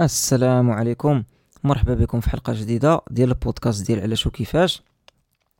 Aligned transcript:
السلام 0.00 0.70
عليكم. 0.70 1.22
مرحبا 1.64 1.94
بكم 1.94 2.20
في 2.20 2.30
حلقة 2.30 2.52
جديدة 2.52 3.00
ديال 3.10 3.28
البودكاست 3.28 3.86
ديال 3.86 4.00
علاش 4.00 4.26
وكيفاش 4.26 4.82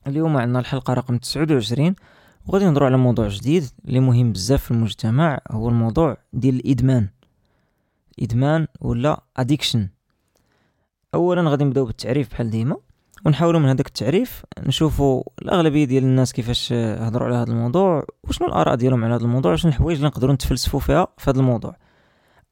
اليوم 0.07 0.37
عندنا 0.37 0.59
الحلقة 0.59 0.95
رقم 0.95 1.19
29 1.19 1.95
وغادي 2.47 2.65
نهضروا 2.65 2.89
على 2.89 2.97
موضوع 2.97 3.29
جديد 3.29 3.65
اللي 3.89 4.01
مهم 4.01 4.33
بزاف 4.33 4.65
في 4.65 4.71
المجتمع 4.71 5.41
هو 5.51 5.69
الموضوع 5.69 6.17
ديال 6.33 6.55
الإدمان. 6.55 7.09
إدمان 8.23 8.67
ولا 8.81 9.23
اديكشن 9.37 9.89
اولا 11.15 11.51
غادي 11.51 11.65
نبدأو 11.65 11.85
بالتعريف 11.85 12.31
بحال 12.31 12.51
ديما 12.51 12.77
ونحاولوا 13.27 13.61
من 13.61 13.69
هذاك 13.69 13.87
التعريف 13.87 14.45
نشوفوا 14.59 15.23
الأغلبية 15.43 15.85
ديال 15.85 16.05
الناس 16.05 16.33
كيفاش 16.33 16.73
هضروا 16.73 17.27
على 17.29 17.37
هذا 17.37 17.53
الموضوع 17.53 18.05
وشنو 18.25 18.49
الأراء 18.49 18.75
ديالهم 18.75 19.05
على 19.05 19.15
هذا 19.15 19.25
الموضوع 19.25 19.53
وشنو 19.53 19.71
الحوايج 19.71 19.97
اللي 19.97 20.09
نقدروا 20.09 20.35
نتفلسفوا 20.35 20.81
فيها 20.81 21.07
في 21.19 21.31
هذا 21.31 21.41
الموضوع. 21.41 21.77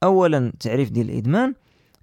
اولا 0.02 0.38
التعريف 0.38 0.90
ديال 0.90 1.10
الإدمان. 1.10 1.54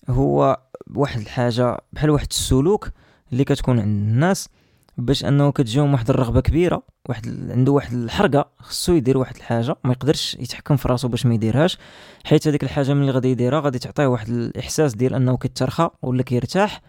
هو 0.10 0.60
واحد 0.96 1.20
الحاجة 1.20 1.78
بحال 1.94 2.10
واحد 2.10 2.28
السلوك 2.32 2.90
اللي 3.32 3.44
كتكون 3.44 3.80
عند 3.80 3.88
الناس 3.88 4.50
باش 4.98 5.26
أنه 5.26 5.52
كتجيهم 5.52 5.94
واحد 5.94 6.10
الرغبة 6.10 6.42
كبيرة 6.42 6.84
واحد 7.10 7.52
عنده 7.52 7.72
واحد 7.72 7.94
الحرقة 7.94 8.50
خصو 8.60 8.94
يدير 8.94 9.18
واحد 9.18 9.36
الحاجة 9.36 9.76
ما 9.84 9.92
يقدرش 9.92 10.36
يتحكم 10.36 10.76
في 10.76 10.88
راسو 10.88 11.08
باش 11.08 11.26
ما 11.26 11.34
يديرهاش 11.34 11.78
حيت 12.26 12.48
هذيك 12.48 12.64
الحاجة 12.64 12.94
ملي 12.94 13.12
غادي 13.12 13.32
يديرها 13.32 13.60
غادي 13.60 13.80
تعطيه 13.80 14.08
واحد 14.08 14.30
الإحساس 14.30 14.96
ديال 14.96 15.14
أنه 15.14 15.38
كيترخى 15.38 15.90
ولا 16.02 16.24
كيرتاح 16.24 16.82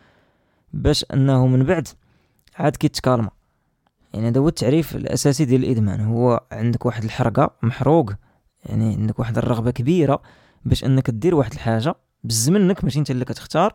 باش 0.72 1.04
أنه 1.14 1.46
من 1.46 1.64
بعد 1.64 1.88
عاد 2.56 2.76
كيتكالما. 2.76 3.30
يعني 4.14 4.28
هذا 4.28 4.40
هو 4.40 4.48
التعريف 4.48 4.96
الأساسي 4.96 5.44
ديال 5.44 5.64
الإدمان 5.64 6.00
هو 6.00 6.44
عندك 6.52 6.86
واحد 6.86 7.04
الحرقة 7.04 7.50
محروق 7.62 8.12
يعني 8.66 8.94
عندك 8.94 9.18
واحد 9.18 9.38
الرغبة 9.38 9.70
كبيرة 9.70 10.22
باش 10.64 10.84
أنك 10.84 11.10
دير 11.10 11.34
واحد 11.34 11.52
الحاجة. 11.52 11.94
بز 12.24 12.50
منك 12.50 12.84
ماشي 12.84 12.98
انت 12.98 13.10
اللي 13.10 13.24
كتختار 13.24 13.74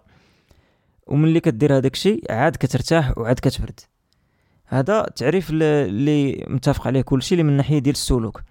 وملي 1.08 1.40
كدير 1.40 1.78
هذاك 1.78 1.94
الشيء 1.94 2.32
عاد 2.32 2.56
كترتاح 2.56 3.18
وعاد 3.18 3.40
كتبرد. 3.40 3.80
هذا 4.66 5.08
التعريف 5.08 5.50
اللي 5.52 6.46
متفق 6.48 6.88
عليه 6.88 7.02
كل 7.02 7.24
شيء 7.24 7.32
اللي 7.32 7.44
من 7.44 7.50
الناحيه 7.50 7.80
ديال 7.80 7.96
السلوك. 7.96 8.42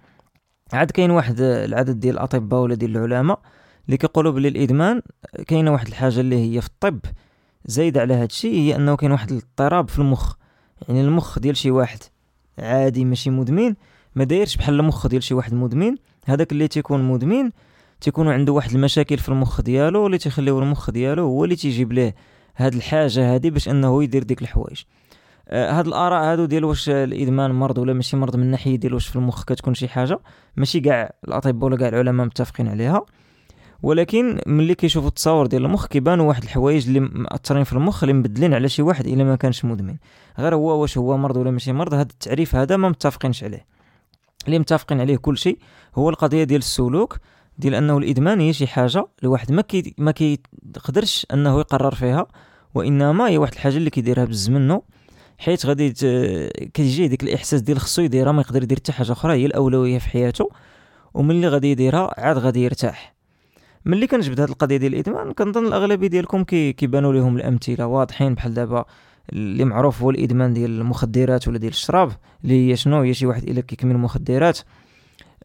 عاد 0.73 0.91
كاين 0.91 1.11
واحد 1.11 1.41
العدد 1.41 1.99
ديال 1.99 2.13
الأطباء 2.13 2.61
ولا 2.61 2.75
ديال 2.75 2.97
العلماء 2.97 3.39
اللي 3.85 3.97
كيقولوا 3.97 4.31
بلي 4.31 4.47
الإدمان 4.47 5.01
كاينة 5.47 5.71
واحد 5.71 5.87
الحاجة 5.87 6.19
اللي 6.19 6.35
هي 6.35 6.61
في 6.61 6.67
الطب 6.67 6.99
زايدة 7.65 8.01
على 8.01 8.13
هذا 8.13 8.25
الشيء 8.25 8.53
هي 8.53 8.75
أنه 8.75 8.95
كاين 8.95 9.11
واحد 9.11 9.31
الاضطراب 9.31 9.89
في 9.89 9.99
المخ. 9.99 10.35
يعني 10.87 11.01
المخ 11.01 11.39
ديال 11.39 11.57
شي 11.57 11.71
واحد 11.71 11.99
عادي 12.59 13.05
ماشي 13.05 13.29
مدمن 13.29 13.75
ما 14.15 14.23
دايرش 14.23 14.57
بحال 14.57 14.79
المخ 14.79 15.07
ديال 15.07 15.23
شي 15.23 15.33
واحد 15.33 15.53
مدمن. 15.53 15.95
هذاك 16.25 16.51
اللي 16.51 16.67
تيكون 16.67 17.03
مدمن 17.03 17.51
تيكون 18.01 18.27
عنده 18.27 18.53
واحد 18.53 18.71
المشاكل 18.71 19.17
في 19.17 19.29
المخ 19.29 19.61
ديالو 19.61 20.05
اللي 20.05 20.17
تيخليو 20.17 20.59
المخ 20.59 20.91
ديالو 20.91 21.23
هو 21.23 21.43
اللي 21.43 21.55
تيجيب 21.55 21.93
ليه 21.93 22.15
هاد 22.55 22.73
الحاجة 22.73 23.33
هادي 23.33 23.49
باش 23.49 23.69
إنه 23.69 24.03
يدير 24.03 24.23
ديك 24.23 24.41
الحوايج. 24.41 24.83
آه 25.49 25.71
هاد 25.71 25.87
الآراء 25.87 26.23
هادو 26.23 26.45
ديال 26.45 26.65
واش 26.65 26.89
الإدمان 26.89 27.51
مرض 27.51 27.77
ولا 27.77 27.93
ماشي 27.93 28.17
مرض 28.17 28.35
من 28.35 28.51
ناحية 28.51 28.75
ديال 28.75 28.93
واش 28.93 29.07
في 29.07 29.15
المخ 29.15 29.43
كتكون 29.43 29.73
شي 29.73 29.87
حاجة 29.87 30.19
ماشي 30.57 30.79
كاع 30.79 31.13
الأطباء 31.27 31.65
ولا 31.65 31.77
كاع 31.77 31.87
العلماء 31.87 32.25
متفقين 32.25 32.67
عليها. 32.67 33.05
ولكن 33.83 34.39
ملي 34.47 34.75
كيشوفوا 34.75 35.09
التصاور 35.09 35.47
ديال 35.47 35.65
المخ 35.65 35.87
كيبانوا 35.87 36.27
واحد 36.27 36.43
الحوايج 36.43 36.87
اللي 36.87 36.99
مأثرين 36.99 37.63
في 37.63 37.73
المخ 37.73 38.03
اللي 38.03 38.13
مبدلين 38.13 38.53
على 38.53 38.69
شي 38.69 38.81
واحد 38.81 39.07
إلا 39.07 39.23
ما 39.23 39.35
كانش 39.35 39.65
مدمن. 39.65 39.95
غير 40.39 40.55
هو 40.55 40.81
واش 40.81 40.97
هو 40.97 41.17
مرض 41.17 41.37
ولا 41.37 41.51
ماشي 41.51 41.73
مرض 41.73 41.93
هذا 41.93 42.01
التعريف 42.01 42.55
هذا 42.55 42.77
ما 42.77 42.89
متفقينش 42.89 43.43
عليه. 43.43 43.65
اللي 44.45 44.59
متفقين 44.59 45.01
عليه 45.01 45.17
كل 45.17 45.37
شيء 45.37 45.57
هو 45.95 46.09
القضية 46.09 46.43
ديال 46.43 46.59
السلوك. 46.59 47.17
ديال 47.57 47.75
أنه 47.75 47.97
الإدمان 47.97 48.39
هي 48.39 48.53
شي 48.53 48.67
حاجة 48.67 49.07
الواحد 49.23 49.51
ما 49.51 49.61
كي 49.61 49.93
ما 49.97 50.11
كيقدرش 50.11 51.27
أنه 51.33 51.59
يقرر 51.59 51.95
فيها 51.95 52.27
وإنما 52.75 53.27
هي 53.27 53.37
واحد 53.37 53.53
الحاجة 53.53 53.77
اللي 53.77 53.89
كيديرها 53.89 54.25
بز 54.25 54.49
منه 54.49 54.81
حيت 55.37 55.65
غادي 55.65 55.89
كيجي 56.73 57.07
ديك 57.07 57.23
الإحساس 57.23 57.61
ديال 57.61 57.79
خصو 57.79 58.01
يديرها 58.01 58.31
ما 58.31 58.41
يقدر 58.41 58.63
يدير 58.63 58.77
حتى 58.77 58.91
حاجة 58.91 59.11
أخرى 59.11 59.33
هي 59.33 59.45
الأولوية 59.45 59.99
في 59.99 60.09
حياته 60.09 60.49
وملي 61.13 61.47
غادي 61.47 61.71
يديرها 61.71 62.13
عاد 62.17 62.37
غادي 62.37 62.63
يرتاح. 62.63 63.15
ملي 63.85 64.07
كنجبد 64.07 64.39
هذه 64.39 64.49
القضية 64.49 64.77
ديال 64.77 64.93
الإدمان 64.93 65.33
كنظن 65.33 65.67
الأغلبية 65.67 66.07
ديالكم 66.07 66.43
كي 66.43 66.73
كيبانوا 66.73 67.13
لهم 67.13 67.37
الأمثلة 67.37 67.87
واضحين 67.87 68.33
بحال 68.33 68.53
دابا 68.53 68.85
اللي 69.33 69.65
معروف 69.65 70.01
هو 70.01 70.09
الإدمان 70.09 70.53
ديال 70.53 70.71
المخدرات 70.71 71.47
ولا 71.47 71.57
ديال 71.57 71.71
الشراب 71.71 72.11
اللي 72.43 72.71
هي 72.71 72.75
شنو؟ 72.75 73.01
هي 73.01 73.13
شي 73.13 73.25
واحد 73.25 73.43
إلا 73.43 73.61
كيكمل 73.61 73.91
المخدرات 73.91 74.59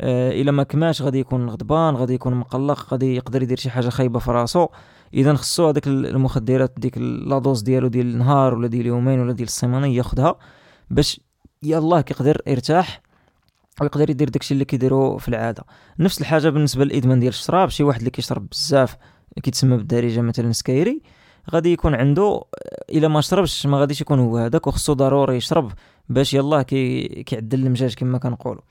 إلا 0.00 0.52
ما 0.52 0.62
كماش 0.62 1.02
غادي 1.02 1.20
يكون 1.20 1.50
غضبان 1.50 1.96
غادي 1.96 2.14
يكون 2.14 2.34
مقلق 2.34 2.92
غادي 2.92 3.16
يقدر 3.16 3.42
يدير 3.42 3.58
شي 3.58 3.70
حاجة 3.70 3.88
خايبة 3.88 4.18
في 4.18 4.30
راسو. 4.30 4.68
اذا 5.14 5.34
خصو 5.34 5.68
هذاك 5.68 5.86
المخدرات 5.86 6.74
ديك 6.78 6.98
لادوز 6.98 7.62
ديالو 7.62 7.88
ديال 7.88 8.06
النهار 8.06 8.54
ولا 8.54 8.66
ديال 8.66 8.86
يومين 8.86 9.20
ولا 9.20 9.32
ديال 9.32 9.48
السيمانه 9.48 9.86
ياخذها 9.86 10.38
باش 10.90 11.20
يلاه 11.62 12.00
كيقدر 12.00 12.42
يرتاح 12.46 13.02
ويقدر 13.80 14.10
يدير 14.10 14.28
داكشي 14.28 14.54
اللي 14.54 14.64
كيديرو 14.64 15.18
في 15.18 15.28
العادة. 15.28 15.64
نفس 15.98 16.20
الحاجة 16.20 16.48
بالنسبة 16.48 16.84
للإدمان 16.84 17.20
ديال 17.20 17.32
الشراب 17.32 17.68
شي 17.68 17.82
واحد 17.82 17.98
اللي 17.98 18.10
كيشرب 18.10 18.48
بزاف 18.48 18.96
كيتسمى 19.42 19.76
بالدارجة 19.76 20.20
مثلا 20.20 20.52
سكايري 20.52 21.02
غادي 21.50 21.72
يكون 21.72 21.94
عنده 21.94 22.42
إلا 22.90 23.08
ما 23.08 23.20
شربش 23.20 23.66
ما 23.66 23.80
غاديش 23.80 24.00
يكون 24.00 24.18
هو 24.18 24.36
هذاك 24.36 24.66
وخصو 24.66 24.92
ضروري 24.92 25.36
يشرب 25.36 25.72
باش 26.08 26.34
يلاه 26.34 26.62
كي 26.62 27.08
كيعدل 27.22 27.66
المزاج 27.66 27.94
كما 27.94 28.18
كنقولوا. 28.18 28.62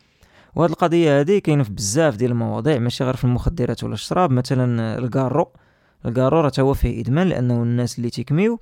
وهاد 0.60 0.70
القضية 0.70 1.20
هذه 1.20 1.40
كاينة 1.40 1.64
في 1.64 1.72
بزاف 1.72 2.16
ديال 2.16 2.32
المواضيع 2.32 2.80
ماشي 2.80 3.04
غير 3.04 3.16
في 3.16 3.24
المخدرات 3.24 3.84
ولا 3.84 3.94
الشراب. 3.94 4.32
مثلا 4.32 4.98
الكارو 4.98 5.52
الكارو 6.06 6.40
راه 6.40 6.52
هو 6.60 6.74
فيه 6.74 7.02
إدمان 7.02 7.28
لأنه 7.28 7.64
الناس 7.64 7.98
اللي 7.98 8.10
تيكميو 8.10 8.60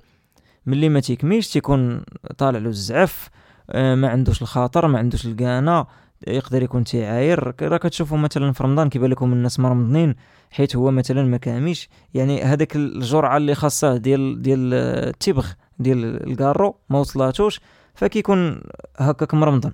ملي 0.66 0.88
ما 0.88 1.00
تيكميش 1.00 1.48
تيكون 1.48 2.02
طالع 2.38 2.58
له 2.58 2.68
الزعف 2.68 3.30
آه، 3.70 3.94
ما 3.94 4.08
عندوش 4.08 4.42
الخاطر 4.42 4.86
ما 4.86 4.98
عندوش 4.98 5.26
الكانه 5.26 5.86
يقدر 6.26 6.62
يكون 6.62 6.84
تيعاير 6.84 7.54
راه 7.62 7.76
كتشوفوا 7.76 8.18
مثلا 8.18 8.52
في 8.52 8.64
رمضان 8.64 8.88
كيبان 8.88 9.10
لكم 9.10 9.32
الناس 9.32 9.60
مرمضنين 9.60 10.14
حيت 10.50 10.76
هو 10.76 10.90
مثلا 10.90 11.22
ما 11.22 11.36
كاميش. 11.36 11.88
يعني 12.14 12.42
هذاك 12.42 12.76
الجرعة 12.76 13.36
اللي 13.36 13.54
خاصة 13.54 13.96
ديال 13.96 14.42
ديال 14.42 14.74
التبغ 14.74 15.46
ديال 15.78 16.30
الكارو 16.30 16.76
ما 16.90 16.98
وصلاتوش 16.98 17.60
فكيكون 17.94 18.60
هكاك 18.96 19.34
مرمضان 19.34 19.72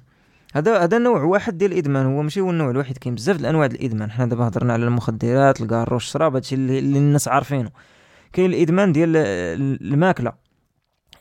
هذا 0.56 0.78
هذا 0.84 0.98
نوع 0.98 1.22
واحد 1.22 1.58
ديال 1.58 1.72
الإدمان 1.72 2.06
هو 2.06 2.22
ماشي 2.22 2.40
هو 2.40 2.50
النوع 2.50 2.70
الوحيد 2.70 2.98
كاين 2.98 3.14
بزاف 3.14 3.40
الأنواع 3.40 3.66
ديال 3.66 3.80
الإدمان. 3.80 4.10
حنا 4.10 4.26
دابا 4.26 4.48
هضرنا 4.48 4.72
على 4.72 4.84
المخدرات 4.84 5.60
الكارو 5.60 5.96
الشراب 5.96 6.34
هادشي 6.34 6.54
اللي, 6.54 6.78
اللي 6.78 6.98
الناس 6.98 7.28
عارفينه. 7.28 7.70
كاين 8.32 8.50
الإدمان 8.50 8.92
ديال 8.92 9.16
الماكلة. 9.82 10.32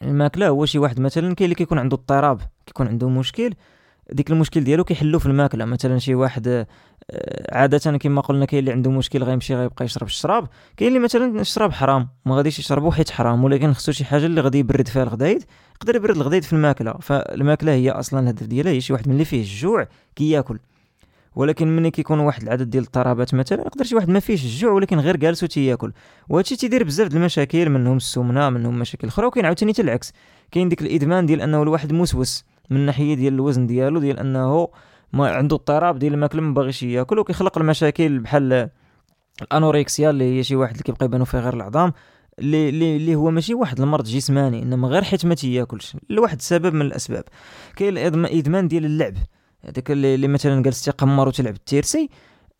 الماكلة 0.01 0.47
هو 0.47 0.65
شي 0.65 0.79
واحد 0.79 0.99
مثلا 0.99 1.35
كاين 1.35 1.45
اللي 1.45 1.55
كيكون 1.55 1.79
عنده 1.79 1.97
اضطراب 1.97 2.41
كيكون 2.65 2.87
عنده 2.87 3.09
مشكل 3.09 3.53
ديك 4.13 4.31
المشكل 4.31 4.63
ديالو 4.63 4.83
كيحلو 4.83 5.19
في 5.19 5.25
الماكلة. 5.25 5.65
مثلا 5.65 5.99
شي 5.99 6.15
واحد 6.15 6.47
آه، 6.47 6.67
عادة 7.57 7.97
كما 7.97 8.21
قلنا 8.21 8.45
كاين 8.45 8.59
اللي 8.59 8.71
عنده 8.71 8.91
مشكل 8.91 9.23
غيمشي 9.23 9.55
غيبقى 9.55 9.85
يشرب 9.85 10.07
الشراب. 10.07 10.47
كاين 10.77 10.89
اللي 10.89 10.99
مثلا 10.99 11.41
الشراب 11.41 11.71
حرام 11.71 12.07
ما 12.25 12.35
غاديش 12.35 12.59
يشربو 12.59 12.91
حيت 12.91 13.09
حرام 13.09 13.43
ولكن 13.43 13.73
خصو 13.73 13.91
شي 13.91 14.05
حاجة 14.05 14.25
اللي 14.25 14.41
غادي 14.41 14.59
يبرد 14.59 14.87
فيها 14.87 15.03
الغدايد 15.03 15.43
يقدر 15.75 15.95
يبرد 15.95 16.15
الغدايد 16.15 16.43
في 16.43 16.53
الماكلة. 16.53 16.93
فالماكلة 16.93 17.71
هي 17.71 17.91
أصلا 17.91 18.19
الهدف 18.19 18.43
ديالها 18.43 18.71
هي 18.71 18.81
شي 18.81 18.93
واحد 18.93 19.07
من 19.07 19.13
اللي 19.13 19.25
فيه 19.25 19.41
الجوع 19.41 19.87
كياكل. 20.15 20.59
ولكن 21.35 21.75
ملي 21.75 21.91
كيكون 21.91 22.19
واحد 22.19 22.43
العدد 22.43 22.69
ديال 22.69 22.83
الاضطرابات 22.83 23.33
مثلا 23.33 23.61
يقدر 23.61 23.83
شي 23.85 23.95
واحد 23.95 24.09
ما 24.09 24.19
فيهش 24.19 24.43
الجوع 24.43 24.71
ولكن 24.71 24.99
غير 24.99 25.17
جالس 25.17 25.43
وتياكل. 25.43 25.91
وهادشي 26.29 26.55
تيدير 26.55 26.83
بزاف 26.83 27.07
د 27.07 27.15
المشاكل 27.15 27.69
منهم 27.69 27.97
السمنة 27.97 28.49
منهم 28.49 28.79
مشاكل 28.79 29.07
أخرى 29.07 29.25
وكاين 29.25 29.45
عاوتاني 29.45 29.73
حتى 29.73 29.81
العكس. 29.81 30.13
كاين 30.51 30.69
ديك 30.69 30.81
الإدمان 30.81 31.25
ديال 31.25 31.41
أنه 31.41 31.63
الواحد 31.63 31.93
موسوس. 31.93 32.45
من 32.69 32.77
الناحيه 32.77 33.15
ديال 33.15 33.33
الوزن 33.33 33.67
ديالو 33.67 33.99
ديال 33.99 34.19
أنه 34.19 34.67
ما 35.13 35.29
عنده 35.35 35.55
اضطراب 35.55 35.99
ديال 35.99 36.13
الماكلة 36.13 36.41
ما 36.41 36.53
باغيش 36.53 36.83
ياكل 36.83 37.19
وكيخلق 37.19 37.57
المشاكل 37.57 38.19
بحال 38.19 38.69
ال 39.41 39.49
anorexia 39.49 40.09
اللي 40.09 40.37
هي 40.37 40.43
شي 40.43 40.55
واحد 40.55 40.71
اللي 40.71 40.83
كيبقى 40.83 41.05
يبانو 41.05 41.25
فيه 41.25 41.39
غير 41.39 41.53
العظام 41.53 41.93
اللي 42.39 42.69
اللي 42.69 43.15
هو 43.15 43.31
ماشي 43.31 43.53
واحد 43.53 43.81
المرض 43.81 44.03
جسماني 44.05 44.63
إنما 44.63 44.87
غير 44.87 45.03
حيت 45.03 45.25
ما 45.25 45.35
تياكلش 45.35 45.97
لواحد 46.09 46.37
السبب 46.37 46.73
من 46.73 46.81
الأسباب. 46.81 47.23
كاين 47.75 47.97
الادمان 47.97 48.67
ديال 48.67 48.85
اللعب 48.85 49.13
هذاك 49.61 49.91
اللي, 49.91 50.15
اللي 50.15 50.27
مثلا 50.27 50.63
جالس 50.63 50.83
تيقمر 50.83 51.27
وتلعب 51.27 51.53
ال 51.53 51.61
tiercé 51.61 52.09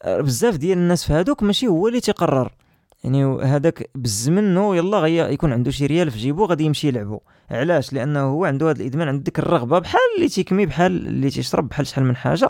بزاف 0.06 0.58
ديال 0.58 0.78
الناس 0.78 1.06
في 1.06 1.14
هذوك 1.14 1.44
ماشي 1.44 1.68
هو 1.68 1.88
اللي 1.88 2.00
تيقرر. 2.00 2.52
يعني 3.04 3.26
هذاك 3.44 3.90
بز 3.96 4.30
منه 4.30 4.76
يلا 4.76 5.00
غي 5.00 5.34
يكون 5.34 5.54
عنده 5.54 5.72
شي 5.72 5.86
ريال 5.86 6.12
في 6.12 6.18
جيبو 6.18 6.46
غادي 6.46 6.64
يمشي 6.64 6.88
يلعبو. 6.88 7.20
علاش؟ 7.52 7.94
لأنه 7.94 8.20
هو 8.20 8.46
عنده 8.46 8.70
هذا 8.70 8.82
الإدمان 8.82 9.08
عنده 9.08 9.24
ديك 9.24 9.40
الرغبة 9.40 9.80
بحال 9.80 10.02
اللي 10.18 10.30
تيكمي 10.30 10.66
بحال 10.66 11.08
اللي 11.08 11.30
تيشرب 11.30 11.70
بحال 11.70 11.88
شحال 11.88 12.06
من 12.06 12.16
حاجة. 12.16 12.50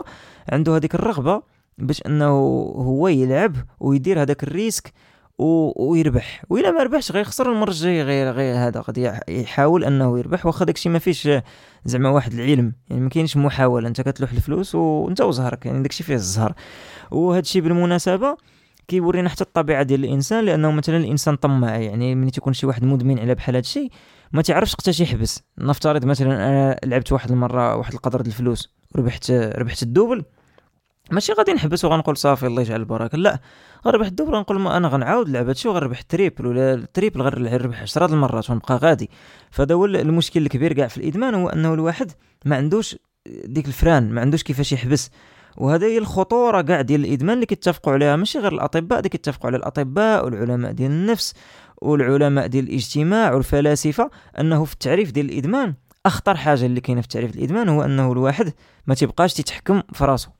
عنده 0.52 0.76
هذيك 0.76 0.94
الرغبة 0.94 1.42
باش 1.78 2.02
أنه 2.06 2.30
هو 2.76 3.08
يلعب 3.08 3.56
ويدير 3.80 4.22
هذاك 4.22 4.42
ال 4.42 4.49
risque 4.49 4.92
و... 5.38 5.72
ويربح 5.90 6.44
وإلا 6.50 6.70
ما 6.70 6.82
ربحش 6.82 7.12
غيخسر 7.12 7.52
المره 7.52 7.70
الجايه 7.70 8.02
غير 8.02 8.30
غير 8.30 8.56
هذا 8.56 8.80
غادي 8.80 9.12
يحاول 9.28 9.84
أنه 9.84 10.18
يربح. 10.18 10.46
واخا 10.46 10.64
داكشي 10.64 10.88
ما 10.88 10.98
فيش 10.98 11.28
زعما 11.84 12.10
واحد 12.10 12.32
العلم. 12.32 12.72
يعني 12.90 13.02
ما 13.02 13.08
كاينش 13.08 13.36
محاولة. 13.36 13.88
أنت 13.88 14.00
كتلوح 14.00 14.32
الفلوس 14.32 14.74
وأنت 14.74 15.20
وزهرك. 15.20 15.66
يعني 15.66 15.82
داكشي 15.82 16.04
فيه 16.04 16.14
الزهر. 16.14 16.54
وهذا 17.10 17.40
الشيء 17.40 17.62
بالمناسبة 17.62 18.36
كيورينا 18.88 19.28
حتى 19.28 19.44
الطبيعة 19.44 19.82
ديال 19.82 20.04
الإنسان 20.04 20.44
لأنه 20.44 20.70
مثلا 20.70 20.96
الإنسان 20.96 21.36
طماع 21.36 21.76
يعني 21.76 22.14
ملي 22.14 22.30
تيكون 22.30 22.52
شي 22.52 22.66
واحد 22.66 22.84
مدمن 22.84 23.18
على 23.18 23.34
بحال 23.34 23.54
هادشي 23.54 23.90
ما 24.32 24.42
تعرفش 24.42 24.72
حتى 24.72 25.02
يحبس. 25.02 25.42
نفترض 25.58 26.04
مثلا 26.04 26.48
أنا 26.48 26.80
لعبت 26.84 27.12
واحد 27.12 27.30
المرة 27.30 27.76
واحد 27.76 27.92
القدر 27.92 28.20
د 28.20 28.26
الفلوس 28.26 28.74
وربحت 28.94 29.30
ربحت 29.30 29.82
ال 29.82 29.88
double 29.88 30.24
ماشي 31.10 31.32
غادي 31.32 31.52
نحبس 31.52 31.84
وغنقول 31.84 32.16
صافي 32.16 32.46
الله 32.46 32.62
يجعل 32.62 32.80
البركة. 32.80 33.18
لا 33.18 33.40
غنربح 33.86 34.06
ال 34.06 34.10
double 34.10 34.34
غنقول 34.34 34.60
ما 34.60 34.76
أنا 34.76 34.88
غنعاود 34.88 35.28
لعب 35.28 35.46
هادشي 35.46 35.68
وغنربح 35.68 35.98
ال 35.98 36.05
triple 36.05 36.46
ولا 36.46 36.74
ال 36.74 36.81
triple 36.81 37.22
غنربح 37.22 37.82
10 37.82 38.06
المرات 38.06 38.50
ونبقى 38.50 38.76
غادي. 38.76 39.10
فهذا 39.50 39.74
هو 39.74 39.84
المشكل 39.84 40.42
الكبير 40.42 40.72
كاع 40.72 40.86
في 40.88 40.96
الإدمان 40.96 41.34
هو 41.34 41.48
أنه 41.48 41.74
الواحد 41.74 42.12
ما 42.44 42.56
عندوش 42.56 42.96
ديك 43.44 43.66
ال 43.66 43.73
frein 43.73 44.10
ما 44.10 44.20
عندوش 44.20 44.42
كيفاش 44.42 44.72
يحبس. 44.72 45.10
وهذا 45.56 45.86
هي 45.86 45.98
الخطورة 45.98 46.62
كاع 46.62 46.80
ديال 46.80 47.04
الادمان 47.04 47.34
اللي 47.34 47.46
كيتفقوا 47.46 47.92
عليها. 47.92 48.16
ماشي 48.16 48.38
غير 48.38 48.52
الأطباء 48.52 48.98
اللي 48.98 49.08
كيتفقوا 49.08 49.46
على 49.46 49.56
الأطباء 49.56 50.24
والعلماء 50.24 50.72
ديال 50.72 50.90
النفس 50.90 51.34
والعلماء 51.82 52.46
ديال 52.46 52.64
الاجتماع 52.68 53.32
والفلاسفة 53.32 54.10
أنه 54.40 54.64
في 54.64 54.72
التعريف 54.72 55.10
ديال 55.10 55.30
الإدمان. 55.30 55.74
أخطر 56.06 56.36
حاجة 56.36 56.66
اللي 56.66 56.80
كاينة 56.80 57.00
في 57.00 57.08
تعريف 57.08 57.36
الإدمان 57.36 57.68
هو 57.68 57.82
أنه 57.82 58.12
الواحد 58.12 58.52
ما 58.86 58.94
تيبقاش 58.94 59.34
تيتحكم 59.34 59.82
في 59.92 60.04
راسو. 60.04 60.30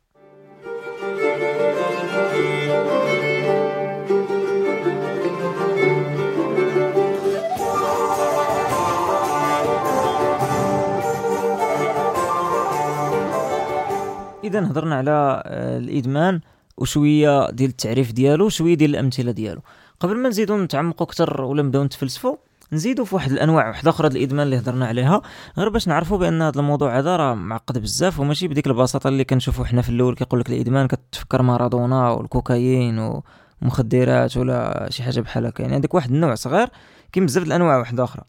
إذا 14.59 14.71
هضرنا 14.71 14.95
على 14.95 15.43
آه، 15.47 15.79
الإدمان 15.79 16.41
وشوية 16.79 17.51
ديال 17.51 17.71
التعريف 17.71 18.13
ديالو 18.13 18.47
وشوية 18.47 18.75
ديال 18.75 18.91
الأمثلة 18.91 19.33
ديالو. 19.33 19.61
قبل 20.01 20.17
ما 20.19 20.29
نزيدو 20.29 20.57
نتعمقوا 20.57 21.07
أكثر 21.07 21.43
ولا 21.43 21.63
نبداو 21.63 21.85
نتفلسفوا 21.85 22.37
نزيدو 22.73 23.05
في 23.05 23.15
واحد 23.15 23.33
الأنواع 23.33 23.69
واحدة 23.69 23.91
أخرى 23.91 24.09
ديال 24.09 24.23
الإدمان 24.23 24.47
اللي 24.47 24.59
هضرنا 24.59 24.87
عليها. 24.87 25.23
غير 25.59 25.69
باش 25.69 25.89
نعرفوا 25.89 26.19
بأن 26.19 26.43
هذا 26.43 26.61
الموضوع 26.61 26.99
هذا 26.99 27.17
راه 27.17 27.35
معقد 27.35 27.79
بزاف 27.79 28.21
وماشي 28.21 28.49
بديك 28.49 28.67
البساطة 28.67 29.09
اللي 29.09 29.25
كنشوفوا 29.25 29.65
حنا 29.65 29.83
في 29.83 29.89
الأول 29.89 30.15
كيقول 30.15 30.41
لك 30.41 30.51
الإدمان 30.51 30.87
كتفكر 30.87 31.43
مارادونا 31.43 32.11
والكوكايين 32.11 33.23
ومخدرات 33.63 34.37
ولا 34.37 34.87
شي 34.91 35.03
حاجة 35.03 35.21
بحال 35.21 35.47
هكا. 35.47 35.63
يعني 35.63 35.75
عندك 35.75 35.95
واحد 35.95 36.11
النوع 36.11 36.35
صغير 36.35 36.69
كاين 37.13 37.27
بزاف 37.27 37.43
الأنواع 37.43 37.79
واحدة 37.79 38.05
أخرى. 38.05 38.23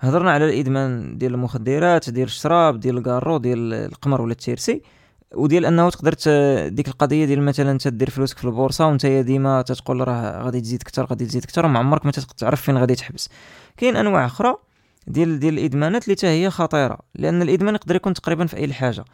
هضرنا 0.00 0.30
على 0.30 0.44
الإدمان 0.44 1.18
ديال 1.18 1.34
المخدرات 1.34 2.10
ديال 2.10 2.26
الشراب 2.26 2.80
ديال 2.80 2.98
الكارو 2.98 3.38
ديال 3.38 3.74
القمر 3.74 4.22
ولا 4.22 4.32
ال 4.32 4.38
tiercé. 4.38 4.82
وديال 5.34 5.66
انه 5.66 5.90
تقدر 5.90 6.14
ديك 6.68 6.88
القضية 6.88 7.24
ديال 7.24 7.42
مثلا 7.42 7.70
انت 7.70 7.88
دير 7.88 8.10
فلوسك 8.10 8.38
في 8.38 8.44
البورصة 8.44 8.86
وأنت 8.86 9.06
ديما 9.06 9.62
تتقول 9.62 10.08
راه 10.08 10.42
غادي 10.42 10.60
تزيد 10.60 10.82
أكثر 10.82 11.04
غادي 11.04 11.26
تزيد 11.26 11.44
أكثر 11.44 11.66
وما 11.66 11.78
عمرك 11.78 12.06
ما 12.06 12.12
تعرف 12.12 12.62
فين 12.62 12.78
غادي 12.78 12.94
تحبس. 12.94 13.28
كاين 13.76 13.96
أنواع 13.96 14.26
أخرى 14.26 14.54
ديال 15.06 15.38
ديال 15.38 15.58
الإدمانات 15.58 16.08
اللي 16.08 16.44
هي 16.44 16.50
خطيرة 16.50 16.98
لأن 17.14 17.42
الإدمان 17.42 17.74
يقدر 17.74 17.96
يكون 17.96 18.14
تقريبا 18.14 18.46
في 18.46 18.56
أي 18.56 18.72
حاجة. 18.72 19.04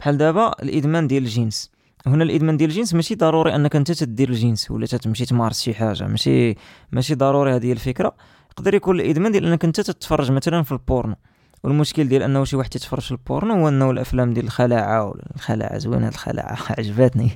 بحال 0.00 0.16
دابا 0.16 0.52
الإدمان 0.62 1.06
ديال 1.06 1.22
الجنس. 1.22 1.70
هنا 2.06 2.24
الإدمان 2.24 2.56
ديال 2.56 2.70
الجنس 2.70 2.94
ماشي 2.94 3.14
ضروري 3.14 3.54
أنك 3.54 3.76
أنت 3.76 3.92
تدير 3.92 4.28
الجنس 4.28 4.70
ولا 4.70 4.86
تمشي 4.86 5.26
تمارس 5.26 5.62
شي 5.62 5.74
حاجة. 5.74 6.06
ماشي 6.06 6.56
ماشي 6.92 7.14
ضروري 7.14 7.56
هذه 7.56 7.72
الفكرة. 7.72 8.14
يقدر 8.52 8.74
يكون 8.74 9.00
الإدمان 9.00 9.32
ديال 9.32 9.46
أنك 9.46 9.64
أنت 9.64 9.80
تتفرج 9.80 10.30
مثلا 10.30 10.62
في 10.62 10.72
البورنو. 10.72 11.16
والمشكل 11.64 12.08
ديال 12.08 12.22
انه 12.22 12.44
شي 12.44 12.56
واحد 12.56 12.70
تيتفرج 12.70 13.08
البورنو 13.10 13.54
هو 13.54 13.68
انه 13.68 13.90
الافلام 13.90 14.34
ديال 14.34 14.44
الخلاعة 14.44 15.14
الخلاعة 15.36 15.78
زوينه 15.78 16.08
الخلاعة 16.08 16.58
عجبتني 16.78 17.30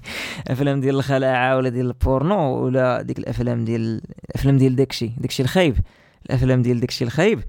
افلام 0.49 0.81
ديال 0.81 0.95
الخلاعة 0.95 1.57
ولا 1.57 1.69
ديال 1.69 1.87
البورنو 1.87 2.65
ولا 2.65 3.03
ديك 3.03 3.19
الافلام 3.19 3.65
ديال 3.65 4.01
الافلام 4.31 4.59
ديال 4.59 4.77
داكشي 4.77 5.11
داكشي 5.19 5.43
الخايب. 5.43 5.77
الافلام 6.27 6.63
ديال 6.63 6.81
داكشي 6.81 7.05
الخايب 7.05 7.41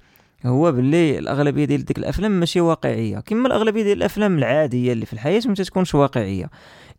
هو 0.46 0.72
باللي 0.72 1.20
الأغلبية 1.20 1.66
ديال 1.66 1.86
ديك 1.86 1.98
الأفلام 1.98 2.32
ماشي 2.32 2.62
واقعية. 2.62 3.20
كما 3.20 3.48
الأغلبية 3.48 3.84
ديال 3.84 3.98
الأفلام 3.98 4.38
العادية 4.38 4.94
اللي 4.94 5.06
في 5.06 5.14
الحياة 5.14 5.42
ما 5.46 5.54
تكونش 5.54 5.96
واقعية. 5.96 6.50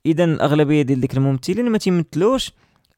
اذا 0.07 0.25
الأغلبية 0.25 0.83
ديال 0.83 1.01
ديك 1.01 1.17
الممثلين 1.17 1.71
ما 1.71 1.79
تيمثلوش 1.79 2.53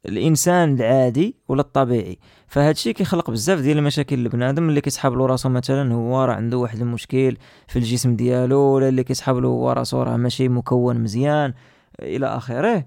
الإنسان 0.08 0.74
العادي 0.74 1.36
ولا 1.48 1.60
الطبيعي. 1.60 2.18
فهاد 2.46 2.74
الشيء 2.74 2.92
كيخلق 2.92 3.30
بزاف 3.30 3.60
ديال 3.60 3.78
المشاكل 3.78 4.24
لبنادم 4.24 4.68
اللي 4.68 4.80
كيسحاب 4.80 5.12
له 5.12 5.26
راسو 5.26 5.48
مثلا 5.48 5.94
هو 5.94 6.24
راه 6.24 6.34
عنده 6.34 6.58
واحد 6.58 6.80
المشكل 6.80 7.36
في 7.68 7.78
الجسم 7.78 8.16
ديالو 8.16 8.58
ولا 8.58 8.88
اللي 8.88 9.04
كيسحاب 9.04 9.36
له 9.36 9.48
هو 9.48 9.72
راسو 9.72 10.02
راه 10.02 10.16
ماشي 10.16 10.48
مكون 10.48 11.00
مزيان 11.00 11.54
إلى 12.02 12.26
آخره. 12.26 12.86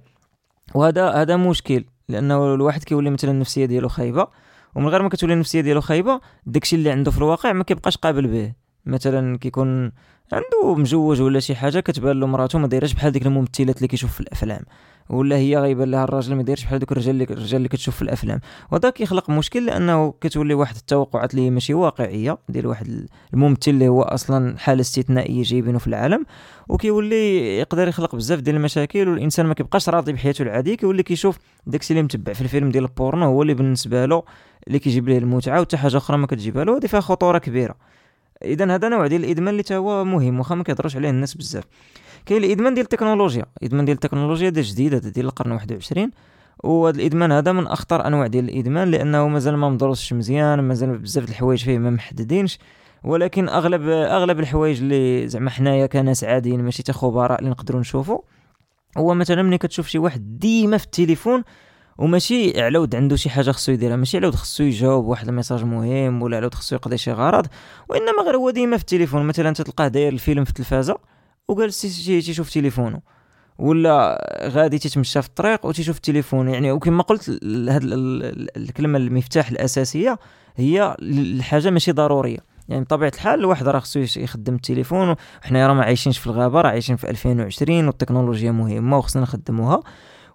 وهذا 0.76 1.10
هذا 1.10 1.38
مشكل 1.38 1.86
لأنه 2.10 2.54
الواحد 2.54 2.84
كيولي 2.84 3.10
مثلا 3.10 3.32
النفسية 3.32 3.66
ديالو 3.66 3.88
خايبة 3.90 4.28
ومن 4.76 4.88
غير 4.88 5.04
ما 5.04 5.10
كتولي 5.10 5.34
النفسية 5.34 5.62
ديالو 5.62 5.82
خايبة 5.82 6.20
داكشي 6.46 6.76
اللي 6.76 6.92
عنده 6.92 7.12
في 7.12 7.18
الواقع 7.18 7.54
ما 7.54 7.64
كيبقاش 7.64 7.98
قابل 7.98 8.28
به. 8.28 8.54
مثلا 8.86 9.38
كيكون 9.38 9.92
عنده 10.34 10.76
مجوج 10.76 11.22
ولا 11.22 11.40
شي 11.40 11.56
حاجة 11.56 11.80
كتبان 11.80 12.20
له 12.20 12.28
مراته 12.28 12.60
ما 12.60 12.68
دايرهش 12.68 12.94
بحال 12.94 13.12
ديك 13.12 13.26
الممثلات 13.26 13.78
اللي 13.78 13.88
كيشوف 13.88 14.14
في 14.14 14.20
الأفلام. 14.20 14.62
ولا 15.10 15.36
هي 15.36 15.58
غيبان 15.58 15.92
لها 15.92 16.04
الراجل 16.04 16.36
ما 16.36 16.44
دايرش 16.44 16.64
بحال 16.64 16.80
دوك 16.80 16.92
الرجال 16.92 17.14
اللي 17.14 17.24
الرجال 17.24 17.58
اللي 17.58 17.70
كتشوف 17.70 17.96
في 17.96 18.02
الأفلام. 18.02 18.40
وهذا 18.72 18.90
كيخلق 18.90 19.30
مشكل 19.30 19.66
لأنه 19.66 20.14
كتولي 20.22 20.54
واحد 20.54 20.76
التوقعات 20.76 21.34
اللي 21.34 21.50
ماشي 21.50 21.74
واقعية 21.74 22.38
ديال 22.50 22.68
واحد 22.68 23.08
الممثل 23.34 23.72
اللي 23.72 23.88
هو 23.88 24.02
أصلا 24.02 24.58
حالة 24.58 24.82
استثنائية 24.82 25.44
جايبينه 25.44 25.80
في 25.80 25.88
العالم 25.88 26.26
وكيولي 26.70 27.58
يقدر 27.60 27.88
يخلق 27.88 28.16
بزاف 28.16 28.40
ديال 28.40 28.56
المشاكل 28.56 29.08
والإنسان 29.10 29.46
ما 29.46 29.54
كيبقاش 29.54 29.90
راضي 29.90 30.14
بحياته 30.14 30.42
العادية 30.42 30.76
كيولي 30.76 31.04
كيشوف 31.04 31.38
داكشي 31.68 31.94
اللي 31.94 32.04
متبع 32.04 32.34
في 32.34 32.42
الفيلم 32.42 32.72
ديال 32.72 32.84
البورنو 32.84 33.26
هو 33.26 33.42
اللي 33.42 33.54
بالنسبة 33.54 34.06
له 34.06 34.24
اللي 34.68 34.80
كيجيب 34.80 35.10
ليه 35.10 35.18
المتعة 35.18 35.60
وحتى 35.60 35.78
حاجة 35.78 35.98
أخرى 35.98 36.18
ما 36.18 36.28
كتجيبها 36.28 36.64
له 36.64 36.78
هذه 36.78 36.86
فيها 36.86 37.00
خطورة 37.00 37.38
كبيرة. 37.38 37.76
إذا 38.44 38.76
هذا 38.76 38.90
نوع 38.90 39.08
ديال 39.08 39.24
الإدمان 39.24 39.60
اللي 39.60 39.78
هو 39.78 40.06
مهم 40.06 40.40
واخا 40.40 40.56
ما 40.56 40.64
كيهضروش 40.64 40.96
عليه 40.96 41.10
الناس 41.10 41.34
بزاف. 41.34 41.64
كاين 42.26 42.44
الإدمان 42.44 42.74
ديال 42.74 42.84
التكنولوجيا. 42.84 43.46
الإدمان 43.62 43.86
ديال 43.86 43.96
التكنولوجيا 43.96 44.50
هذا 44.50 44.62
جديد 44.62 44.94
هذا 44.94 45.10
ديال 45.10 45.26
القرن 45.26 45.52
21 45.52 46.12
وهذا 46.64 46.98
الإدمان 46.98 47.32
هذا 47.32 47.52
من 47.52 47.68
أخطر 47.68 48.08
أنواع 48.08 48.28
ديال 48.28 48.50
الإدمان 48.50 48.92
لأنه 48.92 49.28
مازال 49.28 49.58
ما 49.58 49.70
مدروسش 49.70 50.14
مزيان 50.14 50.60
مازال 50.60 50.98
بزاف 50.98 51.26
د 51.26 51.30
الحوايج 51.30 51.64
فيه 51.64 51.78
ما 51.78 51.90
محددينش. 51.90 52.60
ولكن 53.04 53.50
أغلب 53.50 53.90
أغلب 53.90 54.40
الحوايج 54.40 54.82
اللي 54.82 55.28
زعما 55.28 55.50
حنايا 55.50 55.86
كناس 55.86 56.24
عاديين 56.24 56.64
ماشي 56.64 56.84
تا 56.84 56.94
خبراء 56.94 57.40
اللي 57.40 57.50
نقدروا 57.50 57.82
نشوفوا 57.82 58.20
هو 58.98 59.14
مثلا 59.14 59.42
ملي 59.42 59.58
كتشوف 59.58 59.88
شي 59.88 60.00
واحد 60.00 60.40
ديما 60.40 60.78
في 60.78 60.86
التليفون 60.86 61.44
وماشي 61.98 62.62
علود 62.62 62.96
عنده 62.96 63.16
شي 63.16 63.30
حاجة 63.30 63.52
خصو 63.52 63.72
يديرها 63.72 63.96
ماشي 63.96 64.18
علود 64.18 64.36
خصو 64.36 64.64
يجاوب 64.64 65.06
واحد 65.06 65.28
ال 65.28 65.32
message 65.32 65.64
مهم 65.64 66.22
ولا 66.22 66.38
علود 66.38 66.54
خصو 66.54 66.76
يقضي 66.76 66.98
شي 66.98 67.12
غرض 67.12 67.48
وإنما 67.90 68.24
غير 68.26 68.36
هو 68.38 68.50
ديما 68.50 68.78
في 68.78 68.84
التليفون. 68.84 69.26
مثلا 69.26 69.54
تلقاه 69.54 69.88
داير 69.88 70.14
الفيلم 70.14 70.44
في 70.44 70.50
التلفازة 70.50 70.98
وجالس 71.48 71.82
تيشوف 72.06 72.50
تليفونه 72.50 73.00
ولا 73.60 74.18
غادي 74.48 74.80
تتمشى 74.80 75.22
في 75.22 75.28
الطريق 75.28 75.66
وتيشوف 75.66 75.96
التليفون 75.96 76.50
يعني 76.50 76.72
وكما 76.72 77.04
قلت 77.04 77.30
هاد 77.70 77.82
الكلمة 78.58 78.98
المفتاح 78.98 79.50
الأساسية 79.50 80.20
هي 80.56 80.96
الحاجة 81.02 81.70
ماشي 81.70 81.92
ضرورية. 81.92 82.40
يعني 82.70 82.84
بطبيعة 82.84 83.12
الحال 83.16 83.40
الواحد 83.40 83.68
راه 83.68 83.80
خصو 83.80 84.00
يخدم 84.00 84.56
التليفون 84.56 85.16
وحنا 85.44 85.68
راه 85.68 85.74
ما 85.74 85.84
عايشينش 85.84 86.18
في 86.18 86.28
الغابة 86.28 86.62
راه 86.62 86.70
عايشين 86.70 86.96
في 86.96 87.10
2020 87.10 87.88
والتكنولوجيا 87.88 88.52
مهمة 88.52 88.98
وخصنا 88.98 89.22
نخدموها. 89.22 89.84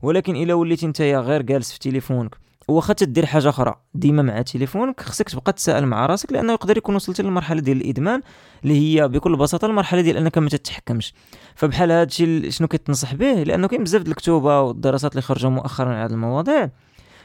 ولكن 0.03 0.37
إلا 0.37 0.55
وليتي 0.55 0.87
نتايا 0.87 1.19
غير 1.21 1.43
جالس 1.43 1.73
في 1.73 1.79
تليفونك 1.79 2.43
واخا 2.69 2.93
تدير 2.93 3.27
حاجة 3.27 3.49
أخرى 3.49 3.75
ديما 3.95 4.23
مع 4.23 4.43
تليفونك 4.43 5.01
خصك 5.01 5.29
تبقى 5.29 5.53
تسائل 5.53 5.87
مع 5.87 6.07
راسك 6.07 6.33
لأنه 6.33 6.53
يقدر 6.53 6.77
يكون 6.77 6.95
وصلتي 6.95 7.23
للمرحلة 7.23 7.61
ديال 7.61 7.77
الإدمان 7.81 8.21
اللي 8.65 8.75
هي 8.75 9.09
بكل 9.09 9.37
بساطة 9.37 9.67
المرحلة 9.67 10.01
ديال 10.01 10.17
أنك 10.17 10.39
ما 10.39 10.49
تتحكمش. 10.49 11.15
فبحال 11.55 11.93
هذا 11.93 12.03
الشيء 12.03 12.51
شنو 12.51 12.69
كتنصح 12.69 13.15
به؟ 13.15 13.43
لأنه 13.43 13.69
كاين 13.69 13.85
بزاف 13.85 14.07
الكتوبه 14.07 14.61
والدراسات 14.61 15.13
اللي 15.13 15.23
خرجوا 15.23 15.51
مؤخرا 15.51 15.89
على 15.89 16.05
هذه 16.05 16.11
المواضيع. 16.13 16.71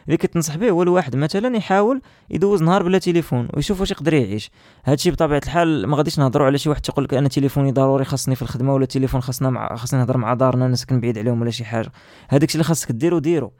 اللي 0.07 0.17
كتنصح 0.17 0.55
به 0.55 0.69
هو 0.69 0.83
الواحد 0.83 1.15
مثلا 1.15 1.57
يحاول 1.57 2.01
يدوز 2.29 2.63
نهار 2.63 2.83
بلا 2.83 2.97
تليفون 2.97 3.47
ويشوف 3.53 3.79
واش 3.79 3.91
يقدر 3.91 4.13
يعيش. 4.13 4.51
هادشي 4.85 5.11
بطبيعة 5.11 5.41
الحال 5.45 5.87
ما 5.87 5.97
غاديش 5.97 6.19
نهضروا 6.19 6.47
على 6.47 6.57
شي 6.57 6.69
واحد 6.69 6.81
تيقول 6.81 7.05
لك 7.05 7.13
أنا 7.13 7.29
تليفوني 7.29 7.71
ضروري 7.71 8.05
خاصني 8.05 8.35
في 8.35 8.41
الخدمة 8.41 8.73
ولا 8.73 8.83
التليفون 8.83 9.21
خاصنا 9.21 9.49
مع 9.49 9.75
خاصني 9.75 9.99
نهضر 9.99 10.17
مع 10.17 10.33
دارنا 10.33 10.67
نسكن 10.67 10.99
بعيد 10.99 11.17
عليهم 11.17 11.41
ولا 11.41 11.51
شي 11.51 11.65
حاجة. 11.65 11.91
هذاك 12.29 12.51
اللي 12.53 12.63
خاصك 12.63 12.91
ديرو 12.91 13.19
ديرو. 13.19 13.51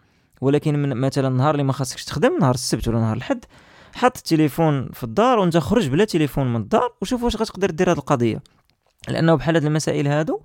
ولكن 0.42 0.82
من 0.82 0.98
مثلا 0.98 1.27
النهار 1.27 1.51
اللي 1.51 1.63
ما 1.63 1.74
خاصكش 1.74 2.06
تخدم 2.06 2.38
نهار 2.39 2.54
السبت 2.54 2.88
ولا 2.88 3.00
نهار 3.00 3.18
الحد 3.18 3.46
حط 3.96 4.18
التليفون 4.18 4.89
في 4.94 5.04
الدار 5.04 5.39
وانت 5.39 5.58
خرج 5.58 5.88
بلا 5.88 6.06
تليفون 6.06 6.54
من 6.54 6.62
الدار 6.62 6.94
وشوف 7.01 7.24
واش 7.24 7.36
غتقدر 7.36 7.72
دير 7.72 7.92
هذه 7.92 7.98
القضية. 7.98 8.42
لأنه 9.08 9.36
بحال 9.36 9.56
هاد 9.56 9.66
المسائل 9.66 10.08
هادو 10.08 10.39